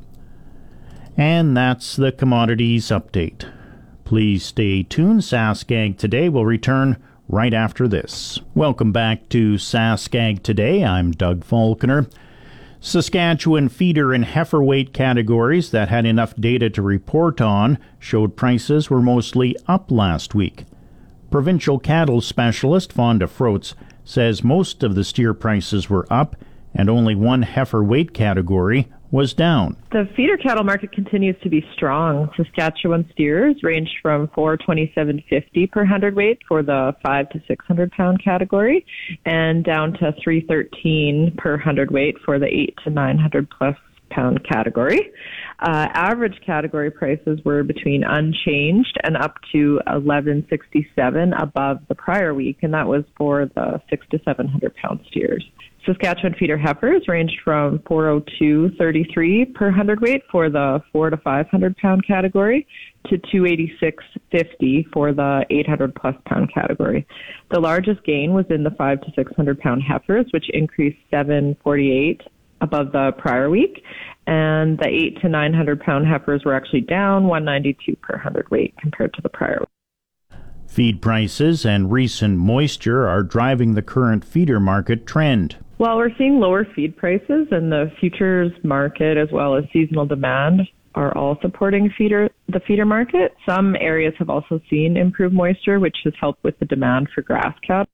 And 1.16 1.56
that's 1.56 1.96
the 1.96 2.12
commodities 2.12 2.88
update. 2.88 3.48
Please 4.04 4.44
stay 4.44 4.82
tuned. 4.82 5.22
Sask 5.22 5.72
Ag 5.72 6.00
Today 6.00 6.28
will 6.28 6.44
return 6.44 6.98
right 7.30 7.54
after 7.54 7.88
this. 7.88 8.40
Welcome 8.56 8.92
back 8.92 9.30
to 9.30 9.58
Sask 9.58 10.16
Ag 10.16 10.42
Today. 10.42 10.84
I'm 10.84 11.12
Doug 11.12 11.44
Falconer. 11.44 12.08
Saskatchewan 12.80 13.70
feeder 13.70 14.14
and 14.14 14.24
heifer 14.24 14.62
weight 14.62 14.94
categories 14.94 15.72
that 15.72 15.90
had 15.90 16.06
enough 16.06 16.36
data 16.36 16.70
to 16.70 16.82
report 16.82 17.42
on 17.42 17.80
showed 18.00 18.36
prices 18.36 18.90
were 18.90 19.02
mostly 19.02 19.56
up 19.68 19.90
last 19.90 20.36
week. 20.36 20.66
Provincial 21.32 21.80
cattle 21.80 22.22
specialist 22.22 22.94
Fonda 22.94 23.28
Froats 23.28 23.74
says 24.06 24.44
most 24.44 24.84
of 24.84 24.96
the 24.96 25.04
steer 25.04 25.34
prices 25.34 25.90
were 25.90 26.08
up 26.10 26.36
and 26.74 26.90
only 26.90 27.16
one 27.16 27.42
heifer 27.42 27.84
weight 27.84 28.14
category 28.14 28.88
was 29.12 29.34
down. 29.34 29.76
The 29.92 30.08
feeder 30.16 30.38
cattle 30.38 30.64
market 30.64 30.92
continues 30.92 31.36
to 31.44 31.50
be 31.50 31.66
strong. 31.74 32.30
Saskatchewan 32.36 33.10
steers 33.14 33.56
ranged 33.64 33.96
from 34.02 34.28
427.50 34.30 35.72
per 35.72 35.86
hundredweight 35.86 36.40
for 36.48 36.62
the 36.62 36.96
5 37.06 37.30
to 37.30 37.42
600 37.48 37.92
pound 37.92 38.24
category 38.24 38.86
and 39.26 39.64
down 39.64 39.94
to 39.94 40.14
313 40.24 41.36
per 41.38 41.58
hundredweight 41.58 42.18
for 42.26 42.40
the 42.40 42.48
8 42.48 42.78
to 42.84 42.90
900 42.90 43.50
plus 43.50 43.76
pound 44.10 44.46
category. 44.48 45.12
Uh, 45.60 45.88
average 45.94 46.40
category 46.46 46.92
prices 46.92 47.40
were 47.44 47.64
between 47.64 48.04
unchanged 48.04 48.98
and 49.04 49.18
up 49.18 49.36
to 49.52 49.76
1167 49.88 51.34
above 51.34 51.80
the 51.88 51.96
prior 51.96 52.34
week, 52.34 52.60
and 52.62 52.74
that 52.74 52.88
was 52.88 53.04
for 53.18 53.46
the 53.56 53.82
6 53.90 54.08
to 54.12 54.20
700 54.24 54.76
pound 54.76 55.00
steers. 55.10 55.46
Saskatchewan 55.88 56.36
feeder 56.38 56.58
heifers 56.58 57.08
ranged 57.08 57.40
from 57.44 57.80
402.33 57.80 59.54
per 59.56 59.72
hundredweight 59.72 60.24
for 60.30 60.50
the 60.50 60.84
4 60.92 61.12
to 61.12 61.18
500 61.18 61.78
pound 61.78 62.06
category 62.06 62.68
to 63.08 63.18
286.50 63.18 64.92
for 64.92 65.14
the 65.14 65.46
800 65.50 65.96
plus 65.96 66.16
pound 66.26 66.54
category. 66.54 67.08
The 67.52 67.60
largest 67.62 68.04
gain 68.04 68.34
was 68.34 68.46
in 68.50 68.64
the 68.64 68.72
5 68.72 69.02
to 69.02 69.12
600 69.16 69.60
pound 69.60 69.82
heifers, 69.82 70.26
which 70.32 70.50
increased 70.50 71.00
748 71.10 72.22
above 72.60 72.92
the 72.92 73.14
prior 73.18 73.50
week, 73.50 73.82
and 74.26 74.78
the 74.80 74.90
8 74.90 75.22
to 75.22 75.30
900 75.30 75.80
pound 75.80 76.06
heifers 76.06 76.44
were 76.44 76.54
actually 76.54 76.82
down 76.82 77.28
192 77.28 77.96
per 78.02 78.18
hundredweight 78.18 78.76
compared 78.78 79.14
to 79.14 79.22
the 79.22 79.30
prior 79.30 79.60
week. 79.60 79.70
Feed 80.68 81.02
prices 81.02 81.66
and 81.66 81.94
recent 81.94 82.38
moisture 82.38 83.08
are 83.08 83.24
driving 83.24 83.74
the 83.74 83.82
current 83.82 84.26
feeder 84.26 84.60
market 84.60 85.08
trend. 85.08 85.56
While 85.78 85.98
we're 85.98 86.16
seeing 86.18 86.40
lower 86.40 86.66
feed 86.76 86.98
prices 86.98 87.48
and 87.52 87.72
the 87.72 87.92
futures 88.00 88.52
market 88.64 89.16
as 89.16 89.30
well 89.32 89.56
as 89.56 89.64
seasonal 89.72 90.08
demand 90.08 90.62
are 90.96 91.16
all 91.16 91.38
supporting 91.42 91.92
feeder 91.96 92.30
the 92.48 92.60
feeder 92.62 92.86
market, 92.86 93.36
some 93.48 93.76
areas 93.76 94.16
have 94.18 94.30
also 94.30 94.60
seen 94.72 94.98
improved 94.98 95.36
moisture, 95.36 95.80
which 95.80 95.98
has 96.04 96.14
helped 96.20 96.44
with 96.44 96.58
the 96.58 96.66
demand 96.66 97.10
for 97.14 97.22
grass 97.22 97.56
cattle. 97.66 97.86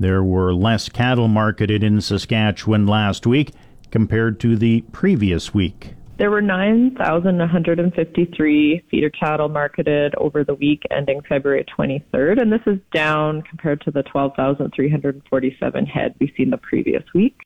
There 0.00 0.24
were 0.24 0.52
less 0.52 0.88
cattle 0.88 1.28
marketed 1.28 1.84
in 1.84 2.00
Saskatchewan 2.00 2.86
last 2.88 3.24
week 3.24 3.52
compared 3.92 4.40
to 4.40 4.56
the 4.56 4.80
previous 4.90 5.54
week. 5.54 5.94
There 6.18 6.30
were 6.30 6.40
9,153 6.40 8.84
feeder 8.90 9.10
cattle 9.10 9.50
marketed 9.50 10.14
over 10.16 10.44
the 10.44 10.54
week 10.54 10.82
ending 10.90 11.20
February 11.28 11.66
23rd, 11.78 12.40
and 12.40 12.50
this 12.50 12.62
is 12.66 12.78
down 12.90 13.42
compared 13.42 13.82
to 13.82 13.90
the 13.90 14.02
12,347 14.04 15.86
head 15.86 16.14
we 16.18 16.32
seen 16.34 16.48
the 16.48 16.56
previous 16.56 17.02
week. 17.14 17.38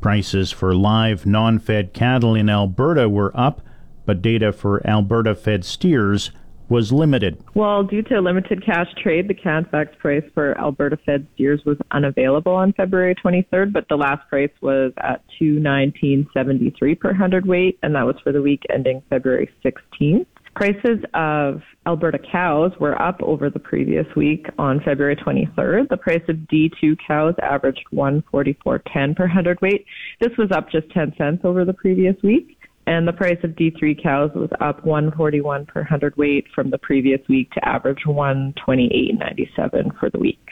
Prices 0.00 0.50
for 0.50 0.74
live 0.74 1.24
non 1.24 1.60
fed 1.60 1.94
cattle 1.94 2.34
in 2.34 2.50
Alberta 2.50 3.08
were 3.08 3.30
up, 3.32 3.62
but 4.04 4.20
data 4.20 4.52
for 4.52 4.84
Alberta 4.84 5.36
fed 5.36 5.64
steers 5.64 6.32
was 6.68 6.92
limited. 6.92 7.42
Well, 7.54 7.82
due 7.82 8.02
to 8.02 8.20
limited 8.20 8.64
cash 8.64 8.88
trade, 9.02 9.28
the 9.28 9.34
Canfax 9.34 9.90
price 9.98 10.24
for 10.32 10.58
Alberta 10.58 10.98
Fed 11.04 11.26
steers 11.34 11.60
was 11.64 11.76
unavailable 11.90 12.52
on 12.52 12.72
February 12.72 13.14
23rd, 13.14 13.72
but 13.72 13.86
the 13.88 13.96
last 13.96 14.28
price 14.28 14.50
was 14.60 14.92
at 14.98 15.22
219.73 15.40 16.98
per 17.00 17.12
hundredweight, 17.12 17.78
and 17.82 17.94
that 17.94 18.06
was 18.06 18.16
for 18.22 18.32
the 18.32 18.42
week 18.42 18.62
ending 18.72 19.02
February 19.10 19.50
16th. 19.64 20.26
Prices 20.54 21.00
of 21.14 21.62
Alberta 21.84 22.18
cows 22.30 22.70
were 22.78 23.00
up 23.02 23.20
over 23.22 23.50
the 23.50 23.58
previous 23.58 24.06
week 24.14 24.46
on 24.56 24.80
February 24.84 25.16
23rd. 25.16 25.88
The 25.88 25.96
price 25.96 26.22
of 26.28 26.36
D2 26.36 26.96
cows 27.04 27.34
averaged 27.42 27.84
144.10 27.92 29.16
per 29.16 29.26
hundredweight. 29.26 29.84
This 30.20 30.30
was 30.38 30.52
up 30.52 30.70
just 30.70 30.88
10 30.90 31.14
cents 31.18 31.40
over 31.42 31.64
the 31.64 31.72
previous 31.72 32.14
week 32.22 32.53
and 32.86 33.08
the 33.08 33.12
price 33.12 33.38
of 33.42 33.52
D3 33.52 34.02
cows 34.02 34.30
was 34.34 34.50
up 34.60 34.84
141 34.84 35.66
per 35.66 35.82
hundredweight 35.82 36.46
from 36.54 36.70
the 36.70 36.78
previous 36.78 37.20
week 37.28 37.50
to 37.52 37.68
average 37.68 38.04
128.97 38.06 39.98
for 39.98 40.10
the 40.10 40.18
week. 40.18 40.48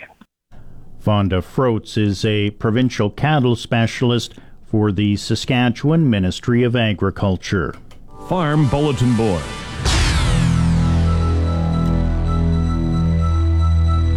Vonda 1.05 1.43
Froats 1.43 1.97
is 1.99 2.25
a 2.25 2.51
provincial 2.53 3.11
cattle 3.11 3.57
specialist 3.57 4.35
for 4.65 4.93
the 4.93 5.17
Saskatchewan 5.17 6.09
Ministry 6.09 6.63
of 6.63 6.77
Agriculture. 6.77 7.75
Farm 8.29 8.69
Bulletin 8.69 9.17
Board. 9.17 9.43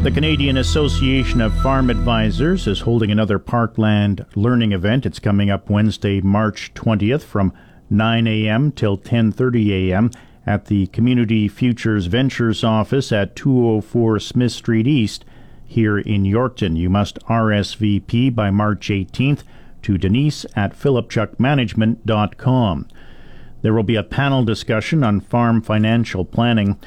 The 0.03 0.11
Canadian 0.11 0.57
Association 0.57 1.41
of 1.41 1.59
Farm 1.61 1.89
Advisors 1.89 2.67
is 2.67 2.81
holding 2.81 3.09
another 3.09 3.39
Parkland 3.39 4.23
learning 4.35 4.71
event. 4.71 5.03
It's 5.07 5.17
coming 5.17 5.49
up 5.49 5.67
Wednesday, 5.67 6.21
March 6.21 6.71
20th 6.75 7.23
from 7.23 7.51
9 7.89 8.27
a.m. 8.27 8.71
till 8.71 8.97
10:30 8.97 9.89
a.m. 9.89 10.11
at 10.45 10.65
the 10.65 10.87
Community 10.87 11.47
Futures 11.47 12.07
Ventures 12.07 12.63
office 12.63 13.11
at 13.11 13.35
204 13.35 14.19
Smith 14.19 14.51
Street 14.51 14.87
East 14.87 15.25
here 15.65 15.97
in 15.97 16.23
Yorkton. 16.23 16.77
You 16.77 16.89
must 16.89 17.19
RSVP 17.25 18.33
by 18.33 18.51
March 18.51 18.89
18th 18.89 19.43
to 19.81 19.97
Denise 19.97 20.45
at 20.55 20.77
philipchukmanagement.com. 20.77 22.87
There 23.61 23.73
will 23.73 23.83
be 23.83 23.95
a 23.95 24.03
panel 24.03 24.43
discussion 24.43 25.03
on 25.03 25.21
farm 25.21 25.61
financial 25.61 26.25
planning. 26.25 26.77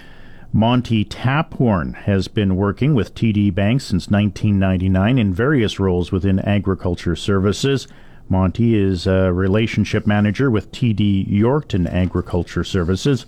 Monty 0.53 1.05
Taphorn 1.05 1.95
has 1.95 2.29
been 2.29 2.57
working 2.57 2.95
with 2.95 3.15
TD 3.15 3.55
Bank 3.55 3.81
since 3.81 4.09
1999 4.09 5.19
in 5.19 5.35
various 5.35 5.79
roles 5.79 6.11
within 6.11 6.39
agriculture 6.41 7.17
services. 7.17 7.87
Monty 8.31 8.77
is 8.77 9.07
a 9.07 9.33
relationship 9.33 10.07
manager 10.07 10.51
with 10.51 10.73
TD 10.73 11.29
Yorkton 11.31 11.91
Agriculture 11.93 12.65
Services. 12.65 13.27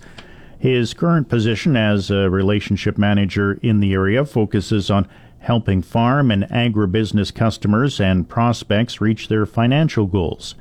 His 0.59 0.93
current 0.93 1.27
position 1.27 1.75
as 1.75 2.11
a 2.11 2.29
relationship 2.29 2.97
manager 2.97 3.59
in 3.63 3.79
the 3.79 3.93
area 3.93 4.25
focuses 4.25 4.91
on 4.91 5.07
helping 5.39 5.81
farm 5.81 6.29
and 6.29 6.43
agribusiness 6.43 7.33
customers 7.33 7.99
and 7.99 8.29
prospects 8.29 9.01
reach 9.01 9.27
their 9.27 9.45
financial 9.45 10.05
goals. 10.05 10.55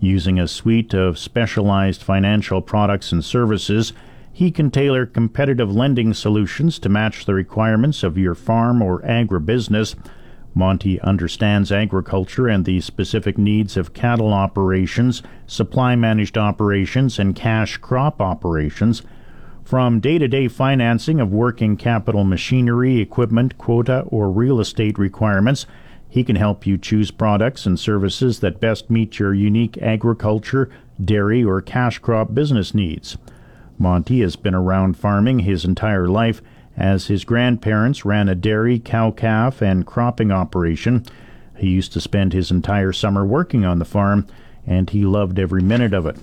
Using 0.00 0.38
a 0.38 0.48
suite 0.48 0.92
of 0.92 1.18
specialized 1.18 2.02
financial 2.02 2.60
products 2.60 3.12
and 3.12 3.24
services, 3.24 3.92
he 4.32 4.50
can 4.50 4.70
tailor 4.70 5.06
competitive 5.06 5.74
lending 5.74 6.12
solutions 6.12 6.78
to 6.80 6.88
match 6.88 7.24
the 7.24 7.34
requirements 7.34 8.02
of 8.02 8.18
your 8.18 8.34
farm 8.34 8.82
or 8.82 9.00
agribusiness 9.02 9.94
Monty 10.56 10.98
understands 11.02 11.70
agriculture 11.70 12.48
and 12.48 12.64
the 12.64 12.80
specific 12.80 13.36
needs 13.36 13.76
of 13.76 13.92
cattle 13.92 14.32
operations, 14.32 15.22
supply 15.46 15.94
managed 15.94 16.38
operations, 16.38 17.18
and 17.18 17.36
cash 17.36 17.76
crop 17.76 18.22
operations. 18.22 19.02
From 19.64 20.00
day 20.00 20.16
to 20.16 20.26
day 20.26 20.48
financing 20.48 21.20
of 21.20 21.30
working 21.30 21.76
capital 21.76 22.24
machinery, 22.24 23.00
equipment, 23.00 23.58
quota, 23.58 24.06
or 24.06 24.30
real 24.30 24.58
estate 24.58 24.98
requirements, 24.98 25.66
he 26.08 26.24
can 26.24 26.36
help 26.36 26.66
you 26.66 26.78
choose 26.78 27.10
products 27.10 27.66
and 27.66 27.78
services 27.78 28.40
that 28.40 28.58
best 28.58 28.88
meet 28.88 29.18
your 29.18 29.34
unique 29.34 29.76
agriculture, 29.82 30.70
dairy, 31.04 31.44
or 31.44 31.60
cash 31.60 31.98
crop 31.98 32.32
business 32.32 32.72
needs. 32.72 33.18
Monty 33.78 34.20
has 34.22 34.36
been 34.36 34.54
around 34.54 34.96
farming 34.96 35.40
his 35.40 35.66
entire 35.66 36.08
life 36.08 36.40
as 36.76 37.06
his 37.06 37.24
grandparents 37.24 38.04
ran 38.04 38.28
a 38.28 38.34
dairy, 38.34 38.78
cow 38.78 39.10
calf, 39.10 39.62
and 39.62 39.86
cropping 39.86 40.30
operation. 40.30 41.04
He 41.56 41.68
used 41.68 41.92
to 41.94 42.00
spend 42.00 42.32
his 42.32 42.50
entire 42.50 42.92
summer 42.92 43.24
working 43.24 43.64
on 43.64 43.78
the 43.78 43.84
farm, 43.84 44.26
and 44.66 44.90
he 44.90 45.04
loved 45.04 45.38
every 45.38 45.62
minute 45.62 45.94
of 45.94 46.06
it. 46.06 46.16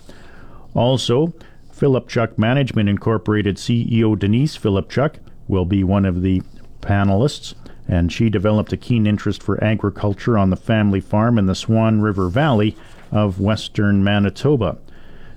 Also, 0.76 1.34
Philipchuk 1.72 2.38
Management 2.38 2.88
Incorporated 2.88 3.58
CEO 3.58 4.18
Denise 4.18 4.58
Philipchuk 4.58 5.16
will 5.48 5.66
be 5.66 5.84
one 5.84 6.06
of 6.06 6.22
the 6.22 6.42
panelists, 6.82 7.56
and 7.88 8.12
she 8.12 8.30
developed 8.30 8.72
a 8.72 8.78
keen 8.78 9.08
interest 9.08 9.42
for 9.42 9.62
agriculture 9.64 10.38
on 10.38 10.50
the 10.50 10.56
family 10.56 11.02
farm 11.02 11.38
in 11.38 11.48
the 11.48 11.56
Swan 11.56 12.02
River 12.02 12.30
Valley 12.30 12.76
of 13.12 13.40
western 13.40 14.04
Manitoba. 14.04 14.78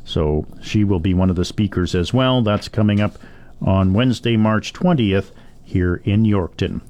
So 0.04 0.46
she 0.62 0.84
will 0.84 1.00
be 1.00 1.14
one 1.14 1.30
of 1.30 1.36
the 1.36 1.44
speakers 1.44 1.94
as 1.94 2.14
well. 2.14 2.42
That's 2.42 2.68
coming 2.68 3.00
up 3.00 3.18
on 3.60 3.92
Wednesday, 3.92 4.36
March 4.36 4.72
20th, 4.72 5.30
here 5.64 6.00
in 6.04 6.22
Yorkton. 6.22 6.80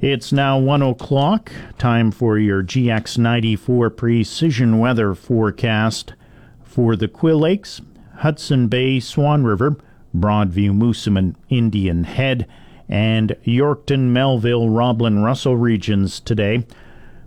It's 0.00 0.32
now 0.32 0.58
1 0.58 0.80
o'clock. 0.82 1.50
Time 1.76 2.12
for 2.12 2.38
your 2.38 2.62
GX94 2.62 3.96
precision 3.96 4.78
weather 4.78 5.14
forecast 5.14 6.14
for 6.62 6.94
the 6.94 7.08
Quill 7.08 7.40
Lakes, 7.40 7.80
Hudson 8.18 8.68
Bay, 8.68 9.00
Swan 9.00 9.42
River, 9.42 9.76
Broadview, 10.16 10.70
Moosomin, 10.70 11.34
Indian 11.48 12.04
Head, 12.04 12.46
and 12.88 13.36
Yorkton, 13.44 14.10
Melville, 14.10 14.68
Roblin, 14.68 15.24
Russell 15.24 15.56
regions 15.56 16.20
today. 16.20 16.64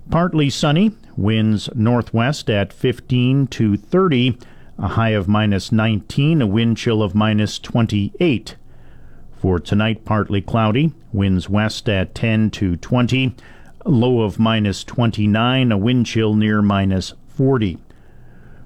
Partly 0.09 0.49
sunny, 0.49 0.91
winds 1.17 1.69
northwest 1.75 2.49
at 2.49 2.73
15 2.73 3.47
to 3.47 3.77
30 3.77 4.37
a 4.81 4.87
high 4.87 5.09
of 5.09 5.27
minus 5.27 5.71
19, 5.71 6.41
a 6.41 6.47
wind 6.47 6.75
chill 6.75 7.03
of 7.03 7.13
minus 7.13 7.59
28. 7.59 8.55
For 9.31 9.59
tonight, 9.59 10.05
partly 10.05 10.41
cloudy, 10.41 10.91
winds 11.13 11.47
west 11.47 11.87
at 11.87 12.15
10 12.15 12.49
to 12.51 12.77
20, 12.77 13.35
low 13.85 14.21
of 14.21 14.39
minus 14.39 14.83
29, 14.83 15.71
a 15.71 15.77
wind 15.77 16.07
chill 16.07 16.33
near 16.33 16.63
minus 16.63 17.13
40. 17.27 17.77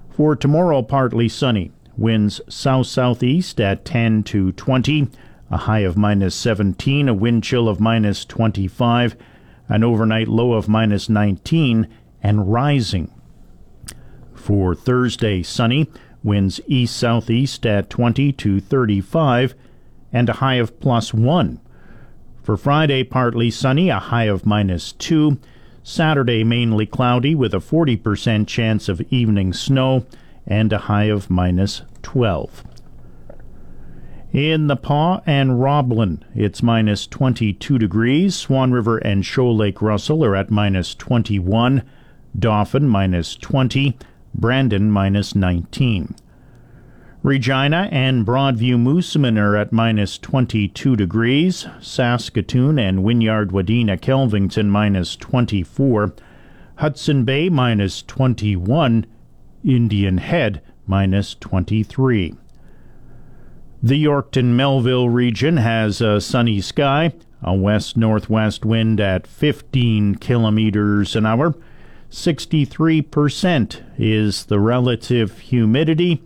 For 0.08 0.34
tomorrow, 0.34 0.80
partly 0.80 1.28
sunny, 1.28 1.70
winds 1.98 2.40
south 2.48 2.86
southeast 2.86 3.60
at 3.60 3.84
10 3.84 4.22
to 4.24 4.52
20, 4.52 5.08
a 5.50 5.56
high 5.58 5.80
of 5.80 5.98
minus 5.98 6.34
17, 6.34 7.10
a 7.10 7.14
wind 7.14 7.44
chill 7.44 7.68
of 7.68 7.78
minus 7.78 8.24
25, 8.24 9.16
an 9.68 9.84
overnight 9.84 10.28
low 10.28 10.54
of 10.54 10.66
minus 10.66 11.10
19, 11.10 11.86
and 12.22 12.50
rising. 12.50 13.10
For 14.34 14.74
Thursday, 14.74 15.42
sunny, 15.42 15.90
winds 16.26 16.60
east 16.66 16.96
southeast 16.96 17.64
at 17.64 17.88
20 17.88 18.32
to 18.32 18.60
35, 18.60 19.54
and 20.12 20.28
a 20.28 20.34
high 20.34 20.56
of 20.56 20.78
plus 20.80 21.14
1. 21.14 21.60
For 22.42 22.56
Friday, 22.56 23.02
partly 23.04 23.50
sunny, 23.50 23.88
a 23.88 23.98
high 23.98 24.24
of 24.24 24.44
minus 24.44 24.92
2. 24.92 25.38
Saturday, 25.82 26.44
mainly 26.44 26.84
cloudy 26.84 27.34
with 27.34 27.54
a 27.54 27.58
40% 27.58 28.46
chance 28.46 28.88
of 28.88 29.00
evening 29.10 29.52
snow, 29.52 30.04
and 30.46 30.72
a 30.72 30.78
high 30.78 31.04
of 31.04 31.30
minus 31.30 31.82
12. 32.02 32.64
In 34.32 34.66
the 34.66 34.76
Pas 34.76 35.22
and 35.26 35.62
Roblin, 35.62 36.24
it's 36.34 36.62
minus 36.62 37.06
22 37.06 37.78
degrees. 37.78 38.34
Swan 38.34 38.70
River 38.72 38.98
and 38.98 39.24
Shoal 39.24 39.56
Lake 39.56 39.80
Russell 39.80 40.24
are 40.24 40.36
at 40.36 40.50
minus 40.50 40.94
21. 40.94 41.82
Dauphin 42.38 42.86
minus 42.86 43.34
20. 43.36 43.96
Brandon 44.38 44.90
minus 44.90 45.34
19. 45.34 46.14
Regina 47.22 47.88
and 47.90 48.26
Broadview 48.26 48.76
Moosomin 48.76 49.38
are 49.38 49.56
at 49.56 49.72
minus 49.72 50.18
22 50.18 50.94
degrees. 50.94 51.66
Saskatoon 51.80 52.78
and 52.78 53.02
Wynyard 53.02 53.50
Wadena 53.50 53.98
Kelvington 53.98 54.66
minus 54.66 55.16
24. 55.16 56.12
Hudson 56.76 57.24
Bay 57.24 57.48
minus 57.48 58.02
21. 58.02 59.06
Indian 59.64 60.18
Head 60.18 60.62
minus 60.86 61.34
23. 61.34 62.34
The 63.82 64.04
Yorkton 64.04 64.54
Melville 64.54 65.08
region 65.08 65.56
has 65.56 66.00
a 66.00 66.20
sunny 66.20 66.60
sky, 66.60 67.14
a 67.42 67.54
west 67.54 67.96
northwest 67.96 68.64
wind 68.66 69.00
at 69.00 69.26
15 69.26 70.16
kilometers 70.16 71.16
an 71.16 71.24
hour. 71.24 71.54
63% 72.10 73.82
is 73.98 74.44
the 74.46 74.60
relative 74.60 75.38
humidity. 75.40 76.22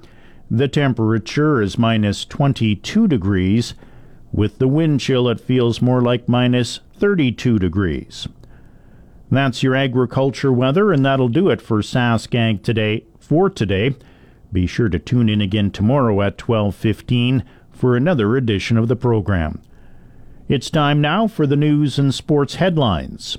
The 0.51 0.69
temperature 0.69 1.63
is 1.63 1.79
minus 1.79 2.25
22 2.25 3.09
degrees. 3.09 3.75
With 4.33 4.59
the 4.59 4.69
wind 4.69 5.01
chill, 5.01 5.29
it 5.29 5.41
feels 5.41 5.83
more 5.83 6.01
like 6.01 6.29
minus 6.29 6.81
32 6.95 7.59
degrees. 7.59 8.29
That's 9.31 9.63
your 9.63 9.75
agriculture 9.77 10.53
weather, 10.53 10.93
and 10.93 11.05
that'll 11.05 11.29
do 11.29 11.51
it 11.51 11.63
for 11.63 11.83
Sask 11.83 12.35
Ag 12.35 12.63
today. 12.63 13.05
For 13.19 13.49
today, 13.49 13.95
be 14.53 14.67
sure 14.67 14.89
to 14.89 14.99
tune 14.99 15.29
in 15.29 15.41
again 15.41 15.71
tomorrow 15.71 16.21
at 16.23 16.37
12:15 16.37 17.45
for 17.71 17.97
another 17.97 18.37
edition 18.37 18.77
of 18.77 18.89
the 18.89 18.97
program. 18.97 19.61
It's 20.49 20.69
time 20.69 21.01
now 21.01 21.29
for 21.29 21.47
the 21.47 21.57
news 21.57 21.99
and 21.99 22.13
sports 22.13 22.57
headlines. 22.57 23.39